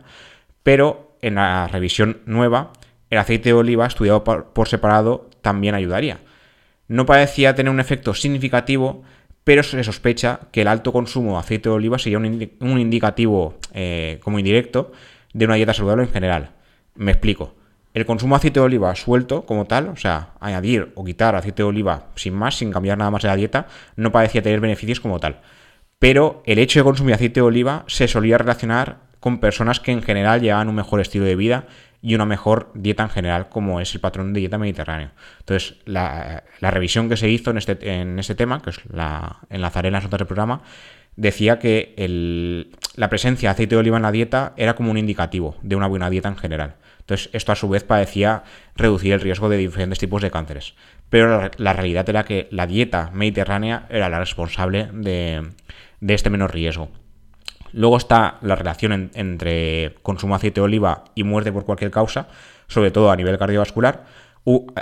pero 0.64 1.16
en 1.22 1.36
la 1.36 1.68
revisión 1.68 2.18
nueva, 2.26 2.72
el 3.10 3.18
aceite 3.18 3.50
de 3.50 3.52
oliva 3.52 3.86
estudiado 3.86 4.24
por 4.24 4.66
separado 4.66 5.30
también 5.40 5.76
ayudaría. 5.76 6.18
No 6.88 7.06
parecía 7.06 7.54
tener 7.54 7.72
un 7.72 7.78
efecto 7.78 8.12
significativo, 8.12 9.04
pero 9.44 9.62
se 9.62 9.84
sospecha 9.84 10.40
que 10.50 10.62
el 10.62 10.68
alto 10.68 10.92
consumo 10.92 11.34
de 11.34 11.38
aceite 11.38 11.68
de 11.68 11.76
oliva 11.76 11.96
sería 12.00 12.18
un, 12.18 12.24
indicativo 12.80 13.56
eh, 13.72 14.18
como 14.24 14.40
indirecto 14.40 14.90
de 15.32 15.44
una 15.44 15.54
dieta 15.54 15.74
saludable 15.74 16.02
en 16.02 16.10
general. 16.10 16.50
Me 16.96 17.12
explico. 17.12 17.54
El 17.94 18.04
consumo 18.04 18.34
de 18.34 18.38
aceite 18.38 18.58
de 18.58 18.66
oliva 18.66 18.92
suelto 18.96 19.46
como 19.46 19.66
tal, 19.66 19.90
o 19.90 19.96
sea, 19.96 20.30
añadir 20.40 20.90
o 20.96 21.04
quitar 21.04 21.36
aceite 21.36 21.62
de 21.62 21.68
oliva 21.68 22.08
sin 22.16 22.34
más, 22.34 22.56
sin 22.58 22.72
cambiar 22.72 22.98
nada 22.98 23.12
más 23.12 23.22
de 23.22 23.28
la 23.28 23.36
dieta, 23.36 23.68
no 23.94 24.10
parecía 24.10 24.42
tener 24.42 24.58
beneficios 24.58 24.98
como 24.98 25.20
tal. 25.20 25.40
Pero 25.98 26.42
el 26.46 26.58
hecho 26.58 26.78
de 26.78 26.84
consumir 26.84 27.14
aceite 27.14 27.40
de 27.40 27.46
oliva 27.46 27.84
se 27.88 28.08
solía 28.08 28.38
relacionar 28.38 29.08
con 29.20 29.38
personas 29.38 29.80
que 29.80 29.90
en 29.90 30.02
general 30.02 30.40
llevaban 30.40 30.68
un 30.68 30.76
mejor 30.76 31.00
estilo 31.00 31.24
de 31.24 31.34
vida 31.34 31.66
y 32.00 32.14
una 32.14 32.24
mejor 32.24 32.70
dieta 32.74 33.02
en 33.02 33.10
general, 33.10 33.48
como 33.48 33.80
es 33.80 33.92
el 33.94 34.00
patrón 34.00 34.32
de 34.32 34.40
dieta 34.40 34.58
mediterráneo. 34.58 35.10
Entonces, 35.40 35.76
la, 35.84 36.44
revisión 36.60 37.08
que 37.08 37.16
se 37.16 37.28
hizo 37.28 37.50
en 37.50 37.58
este, 37.58 38.00
en 38.00 38.18
este 38.20 38.36
tema, 38.36 38.62
que 38.62 38.70
es 38.70 38.80
la 38.92 39.40
enlazaré 39.50 39.88
en 39.88 39.94
las 39.94 40.04
notas 40.04 40.18
del 40.18 40.28
programa, 40.28 40.62
decía 41.16 41.58
que 41.58 41.94
la 42.94 43.10
presencia 43.10 43.48
de 43.48 43.52
aceite 43.52 43.74
de 43.74 43.80
oliva 43.80 43.96
en 43.96 44.04
la 44.04 44.12
dieta 44.12 44.54
era 44.56 44.76
como 44.76 44.92
un 44.92 44.98
indicativo 44.98 45.56
de 45.62 45.74
una 45.74 45.88
buena 45.88 46.08
dieta 46.08 46.28
en 46.28 46.36
general. 46.36 46.76
Entonces, 47.00 47.30
esto 47.32 47.50
a 47.50 47.56
su 47.56 47.68
vez 47.68 47.82
parecía 47.82 48.44
reducir 48.76 49.14
el 49.14 49.20
riesgo 49.20 49.48
de 49.48 49.56
diferentes 49.56 49.98
tipos 49.98 50.22
de 50.22 50.30
cánceres. 50.30 50.74
Pero 51.10 51.50
la, 51.56 51.72
realidad 51.72 52.08
era 52.08 52.24
que 52.24 52.48
la 52.52 52.66
dieta 52.66 53.10
mediterránea 53.12 53.86
era 53.88 54.08
la 54.08 54.20
responsable 54.20 54.90
de, 54.92 55.42
de 56.00 56.14
este 56.14 56.30
menor 56.30 56.52
riesgo. 56.52 56.88
Luego 57.72 57.96
está 57.96 58.38
la 58.40 58.54
relación 58.54 59.10
entre 59.14 59.94
consumo 60.02 60.34
de 60.34 60.36
aceite 60.38 60.60
de 60.60 60.64
oliva 60.64 61.04
y 61.14 61.24
muerte 61.24 61.52
por 61.52 61.64
cualquier 61.64 61.90
causa, 61.90 62.28
sobre 62.66 62.90
todo 62.90 63.10
a 63.10 63.16
nivel 63.16 63.38
cardiovascular. 63.38 64.04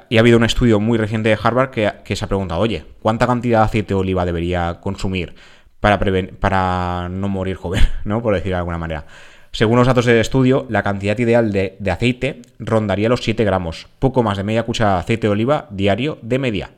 y 0.09 0.16
ha 0.16 0.20
habido 0.20 0.37
un 0.37 0.44
estudio 0.44 0.79
muy 0.79 0.98
reciente 0.98 1.29
de 1.29 1.38
Harvard 1.42 1.70
que, 1.70 2.16
se 2.16 2.24
ha 2.24 2.29
preguntado, 2.29 2.61
oye, 2.61 2.85
¿cuánta 3.00 3.26
cantidad 3.26 3.61
de 3.61 3.64
aceite 3.64 3.94
de 3.94 4.00
oliva 4.00 4.24
debería 4.24 4.79
consumir 4.81 5.35
para, 5.81 5.98
para 6.38 7.09
no 7.11 7.29
morir 7.29 7.57
joven, 7.57 7.83
¿no? 8.05 8.22
por 8.22 8.35
decirlo 8.35 8.57
de 8.57 8.61
alguna 8.61 8.79
manera? 8.79 9.07
Según 9.50 9.79
los 9.79 9.87
datos 9.87 10.05
del 10.05 10.18
estudio, 10.18 10.66
la 10.68 10.83
cantidad 10.83 11.18
ideal 11.18 11.50
de, 11.50 11.76
de 11.81 11.90
aceite 11.90 12.42
rondaría 12.59 13.09
los 13.09 13.22
7 13.22 13.42
gramos, 13.42 13.88
poco 13.98 14.22
más 14.22 14.37
de 14.37 14.44
media 14.44 14.64
cucharada 14.64 14.96
de 14.96 15.00
aceite 15.00 15.26
de 15.26 15.33
oliva 15.33 15.66
diario 15.70 16.18
de 16.22 16.38
media 16.38 16.70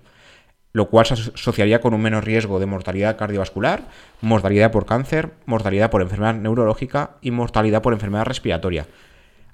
lo 0.79 0.89
cual 0.89 1.07
se 1.07 1.15
asociaría 1.15 1.81
con 1.81 1.93
un 1.93 2.01
menor 2.01 2.25
riesgo 2.25 2.61
de 2.61 2.67
mortalidad 2.67 3.19
cardiovascular, 3.19 3.89
mortalidad 4.21 4.71
por 4.71 4.87
cáncer, 4.87 5.33
mortalidad 5.45 5.91
por 5.91 6.03
enfermedad 6.03 6.37
neurológica 6.37 7.17
y 7.21 7.33
mortalidad 7.33 7.83
por 7.83 7.93
enfermedad 7.93 8.27
respiratoria. 8.27 8.87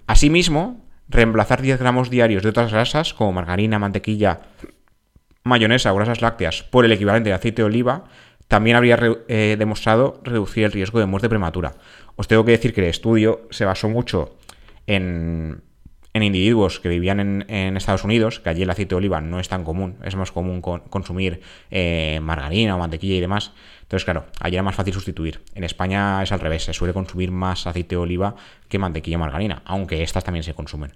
Asimismo, 0.07 0.85
reemplazar 1.09 1.63
10 1.63 1.81
gramos 1.81 2.11
diarios 2.11 2.43
de 2.43 2.51
otras 2.51 2.71
grasas 2.71 3.15
como 3.15 3.33
margarina, 3.33 3.79
mantequilla, 3.79 4.41
mayonesa 5.45 5.95
o 5.95 5.97
grasas 5.97 6.21
lácteas 6.21 6.63
por 6.63 6.85
el 6.85 6.93
equivalente 6.93 7.31
de 7.31 7.35
aceite 7.35 7.63
de 7.63 7.67
oliva 7.67 8.05
también 8.47 8.77
habría 8.77 8.99
eh, 9.29 9.57
demostrado 9.59 10.21
reducir 10.23 10.65
el 10.65 10.73
riesgo 10.73 11.01
de 11.01 11.07
muerte 11.07 11.31
prematura. 11.31 11.73
Os 12.17 12.29
tengo 12.29 12.45
que 12.45 12.53
decir 12.53 12.75
que 12.75 12.83
el 12.83 12.89
estudio 12.89 13.49
se 13.51 13.65
basó 13.65 13.89
mucho 13.89 14.37
en 14.87 15.63
en 16.15 16.23
individuos 16.23 16.79
que 16.79 16.89
vivían 16.89 17.45
en, 17.49 17.77
Estados 17.77 18.05
Unidos, 18.05 18.39
que 18.39 18.49
allí 18.49 18.63
el 18.63 18.71
aceite 18.71 18.91
de 18.91 18.97
oliva 18.99 19.21
no 19.21 19.41
es 19.41 19.49
tan 19.49 19.65
común, 19.65 19.97
es 20.05 20.15
más 20.15 20.31
común 20.31 20.63
consumir 20.63 21.41
eh, 21.73 22.21
margarina 22.23 22.77
o 22.77 22.79
mantequilla 22.79 23.17
y 23.17 23.21
demás. 23.21 23.53
Entonces, 23.83 24.05
claro, 24.05 24.27
allí 24.39 24.55
era 24.55 24.63
más 24.63 24.77
fácil 24.77 24.95
sustituir. 24.95 25.43
En 25.57 25.65
España 25.65 26.23
es 26.23 26.31
al 26.31 26.39
revés, 26.39 26.65
se 26.65 26.73
suele 26.73 26.95
consumir 26.95 27.33
más 27.33 27.67
aceite 27.67 27.97
de 27.97 28.01
oliva 28.01 28.37
que 28.69 28.79
mantequilla 28.79 29.17
o 29.17 29.21
margarina, 29.21 29.63
aunque 29.65 30.05
estas 30.05 30.23
también 30.23 30.45
se 30.45 30.55
consumen. 30.55 30.93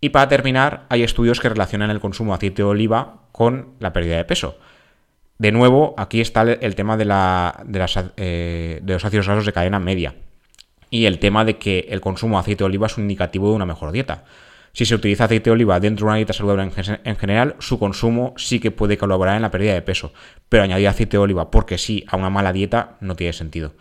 Y 0.00 0.10
para 0.10 0.28
terminar, 0.28 0.86
hay 0.88 1.02
estudios 1.02 1.40
que 1.40 1.48
relacionan 1.48 1.90
el 1.90 1.98
consumo 1.98 2.30
de 2.32 2.36
aceite 2.36 2.62
de 2.62 2.68
oliva 2.68 3.22
con 3.32 3.74
la 3.80 3.92
pérdida 3.92 4.16
de 4.16 4.24
peso. 4.24 4.56
De 5.36 5.50
nuevo, 5.50 5.96
aquí 5.98 6.20
está 6.20 6.42
el 6.42 6.74
tema 6.76 6.96
de, 6.96 7.06
eh, 8.16 8.78
de 8.80 8.92
los 8.92 9.04
ácidos 9.04 9.26
grasos 9.26 9.46
de 9.46 9.52
cadena 9.52 9.80
media 9.80 10.14
y 10.94 11.06
el 11.06 11.18
tema 11.18 11.44
de 11.44 11.58
que 11.58 11.88
el 11.90 12.00
consumo 12.00 12.36
de 12.36 12.42
aceite 12.42 12.62
de 12.62 12.66
oliva 12.66 12.86
es 12.86 12.96
un 12.96 13.02
indicativo 13.02 13.48
de 13.48 13.56
una 13.56 13.66
mejor 13.66 13.90
dieta. 13.90 14.22
Si 14.72 14.84
se 14.84 14.94
utiliza 14.94 15.24
aceite 15.24 15.50
de 15.50 15.54
oliva 15.54 15.80
dentro 15.80 16.06
de 16.06 16.10
una 16.10 16.16
dieta 16.18 16.32
saludable 16.32 16.70
en, 17.02 17.16
general, 17.16 17.56
su 17.58 17.80
consumo 17.80 18.32
sí 18.36 18.60
que 18.60 18.70
puede 18.70 18.96
colaborar 18.96 19.34
en 19.34 19.42
la 19.42 19.50
pérdida 19.50 19.74
de 19.74 19.82
peso, 19.82 20.12
pero 20.48 20.62
añadir 20.62 20.86
aceite 20.86 21.16
de 21.16 21.22
oliva 21.24 21.50
porque 21.50 21.78
sí 21.78 22.04
a 22.06 22.16
una 22.16 22.30
mala 22.30 22.52
dieta 22.52 22.96
no 23.00 23.16
tiene 23.16 23.32
sentido. 23.32 23.72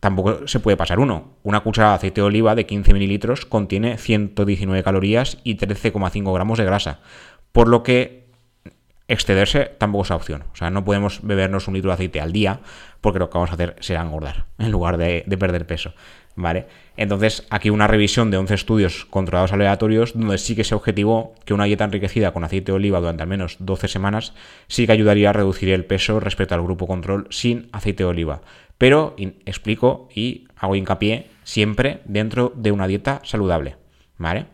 Tampoco 0.00 0.48
se 0.48 0.60
puede 0.60 0.78
pasar 0.78 0.98
uno. 0.98 1.36
Una 1.42 1.60
cucharada 1.60 1.92
de 1.92 1.96
aceite 1.96 2.22
de 2.22 2.26
oliva 2.28 2.54
de 2.54 2.64
15 2.64 2.94
mililitros 2.94 3.44
contiene 3.44 3.98
119 3.98 4.82
calorías 4.82 5.36
y 5.44 5.58
13,5 5.58 6.32
gramos 6.32 6.58
de 6.58 6.64
grasa, 6.64 7.00
por 7.52 7.68
lo 7.68 7.82
que 7.82 8.30
excederse 9.08 9.72
tampoco 9.76 10.04
es 10.04 10.10
opción. 10.10 10.44
O 10.54 10.56
sea, 10.56 10.70
no 10.70 10.86
podemos 10.86 11.20
bebernos 11.22 11.68
un 11.68 11.74
litro 11.74 11.90
de 11.90 11.96
aceite 11.96 12.22
al 12.22 12.32
día 12.32 12.60
porque 13.02 13.18
lo 13.18 13.28
que 13.28 13.34
vamos 13.34 13.50
a 13.50 13.54
hacer 13.54 13.76
será 13.80 14.00
engordar 14.00 14.46
en 14.56 14.70
lugar 14.70 14.96
de 14.96 15.36
perder 15.38 15.66
peso. 15.66 15.92
¿Vale? 16.36 16.66
Entonces, 16.96 17.46
aquí 17.50 17.70
una 17.70 17.86
revisión 17.86 18.30
de 18.30 18.36
11 18.36 18.54
estudios 18.54 19.04
controlados 19.06 19.52
aleatorios, 19.52 20.12
donde 20.14 20.38
sí 20.38 20.54
que 20.54 20.64
se 20.64 20.74
objetivó 20.74 21.34
que 21.44 21.54
una 21.54 21.64
dieta 21.64 21.84
enriquecida 21.84 22.32
con 22.32 22.44
aceite 22.44 22.72
de 22.72 22.76
oliva 22.76 23.00
durante 23.00 23.22
al 23.22 23.28
menos 23.28 23.56
12 23.58 23.88
semanas 23.88 24.34
sí 24.68 24.86
que 24.86 24.92
ayudaría 24.92 25.30
a 25.30 25.32
reducir 25.32 25.70
el 25.70 25.84
peso 25.84 26.20
respecto 26.20 26.54
al 26.54 26.62
grupo 26.62 26.86
control 26.86 27.26
sin 27.30 27.68
aceite 27.72 28.04
de 28.04 28.10
oliva. 28.10 28.42
Pero 28.78 29.14
explico 29.44 30.08
y 30.14 30.46
hago 30.56 30.74
hincapié 30.74 31.30
siempre 31.44 32.00
dentro 32.04 32.52
de 32.54 32.72
una 32.72 32.86
dieta 32.86 33.20
saludable, 33.24 33.76
¿vale? 34.16 34.46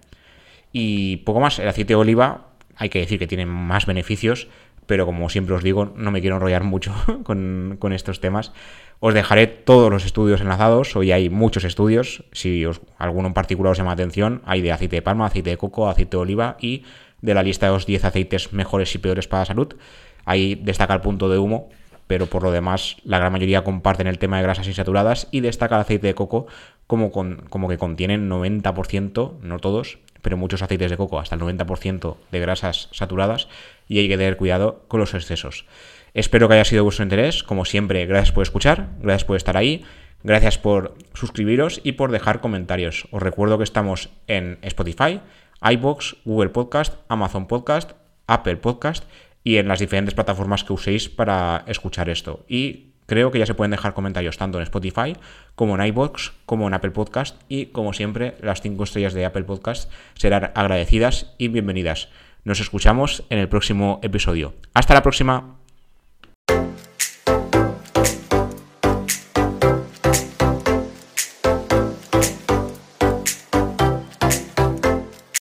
Y 0.73 1.19
poco 1.19 1.41
más, 1.41 1.59
el 1.59 1.69
aceite 1.69 1.95
de 1.95 1.97
oliva 1.97 2.49
hay 2.77 2.89
que 2.89 2.99
decir 2.99 3.19
que 3.19 3.27
tiene 3.27 3.47
más 3.47 3.87
beneficios, 3.87 4.49
pero 4.87 5.07
como 5.07 5.29
siempre 5.29 5.55
os 5.55 5.63
digo, 5.63 5.93
no 5.97 6.11
me 6.11 6.21
quiero 6.21 6.37
enrollar 6.37 6.65
mucho 6.65 6.95
con, 7.25 7.93
estos 7.93 8.21
temas. 8.21 8.53
Os 9.01 9.15
dejaré 9.15 9.47
todos 9.47 9.91
los 9.91 10.05
estudios 10.05 10.41
enlazados, 10.41 10.97
hoy 10.97 11.13
hay 11.13 11.29
muchos 11.29 11.65
estudios, 11.65 12.25
si 12.33 12.65
os, 12.65 12.81
alguno 12.99 13.29
en 13.29 13.35
particular 13.35 13.73
os 13.73 13.79
llama 13.79 13.93
atención, 13.93 14.43
hay 14.47 14.63
de 14.63 14.73
aceite 14.73 14.97
de 14.97 15.03
palma, 15.03 15.27
aceite 15.27 15.51
de 15.51 15.57
coco, 15.59 15.89
aceite 15.89 16.17
de 16.17 16.23
oliva 16.23 16.57
y 16.61 16.85
de 17.21 17.35
la 17.35 17.43
lista 17.43 17.67
de 17.67 17.73
los 17.73 17.87
10 17.87 18.05
aceites 18.05 18.53
mejores 18.53 18.95
y 18.95 18.99
peores 18.99 19.29
para 19.29 19.43
la 19.43 19.47
salud. 19.47 19.77
Ahí 20.25 20.55
destaca 20.55 20.95
el 20.95 21.01
punto 21.01 21.29
de 21.29 21.39
humo, 21.39 21.69
pero 22.07 22.27
por 22.27 22.43
lo 22.43 22.51
demás 22.51 22.97
la 23.05 23.19
gran 23.19 23.33
mayoría 23.33 23.65
comparten 23.65 24.07
el 24.07 24.19
tema 24.19 24.39
de 24.39 24.45
grasas 24.45 24.67
insaturadas 24.67 25.29
y 25.31 25.41
destaca 25.41 25.75
el 25.75 25.83
aceite 25.83 26.07
de 26.07 26.15
coco 26.15 26.47
como, 26.87 27.11
como 27.11 27.69
que 27.69 27.79
contienen 27.79 28.31
90%, 28.31 29.41
no 29.41 29.59
todos, 29.59 29.99
pero 30.27 30.37
muchos 30.37 30.61
aceites 30.61 30.91
de 30.91 30.97
coco, 30.97 31.21
hasta 31.21 31.37
el 31.37 31.41
90% 31.41 32.17
de 32.33 32.41
grasas 32.41 32.89
saturadas 32.91 33.47
y 33.87 34.01
hay 34.01 34.09
que 34.09 34.17
tener 34.17 34.37
cuidado 34.37 34.83
con 34.89 34.99
los 34.99 35.15
excesos. 35.15 35.67
Espero 36.15 36.49
que 36.49 36.55
haya 36.55 36.65
sido 36.65 36.81
de 36.81 36.83
vuestro 36.83 37.05
interés. 37.05 37.45
Como 37.45 37.65
siempre, 37.65 38.05
gracias 38.07 38.33
por 38.33 38.43
escuchar, 38.43 38.89
gracias 38.99 39.25
por 39.25 39.37
estar 39.37 39.57
ahí, 39.57 39.85
gracias 40.25 40.59
por 40.59 40.97
suscribiros 41.15 41.81
y 41.85 41.93
por 41.93 42.11
dejar 42.11 42.41
comentarios. 42.41 43.07
Os 43.13 43.23
recuerdo 43.23 43.57
que 43.57 43.63
estamos 43.63 44.09
en 44.27 44.59
Spotify, 44.63 45.21
iBox, 45.63 46.17
Google 46.25 46.49
Podcast, 46.49 46.95
Amazon 47.07 47.47
Podcast, 47.47 47.93
Apple 48.27 48.57
Podcast 48.57 49.05
y 49.45 49.59
en 49.59 49.69
las 49.69 49.79
diferentes 49.79 50.15
plataformas 50.15 50.65
que 50.65 50.73
uséis 50.73 51.09
para 51.09 51.63
escuchar 51.69 52.09
esto. 52.09 52.45
Y 52.49 52.86
creo 53.07 53.31
que 53.31 53.39
ya 53.39 53.47
se 53.47 53.55
pueden 53.55 53.71
dejar 53.71 53.95
comentarios 53.95 54.37
tanto 54.37 54.59
en 54.59 54.65
Spotify 54.65 55.17
como 55.55 55.75
en 55.75 55.87
iBox, 55.87 56.33
como 56.45 56.67
en 56.67 56.75
Apple 56.75 56.91
Podcast 56.91 57.41
y 57.49 57.67
como 57.67 57.93
siempre 57.93 58.37
las 58.41 58.61
5 58.61 58.85
estrellas 58.85 59.15
de 59.15 59.25
Apple 59.25 59.45
Podcast 59.45 59.91
serán 60.15 60.51
agradecidas 60.55 61.35
y 61.39 61.49
bienvenidas. 61.49 62.09
Nos 62.45 62.61
escuchamos 62.61 63.25
en 63.31 63.39
el 63.39 63.49
próximo 63.49 63.99
episodio. 64.03 64.55
Hasta 64.75 64.95
la 64.95 65.03
próxima. 65.03 65.57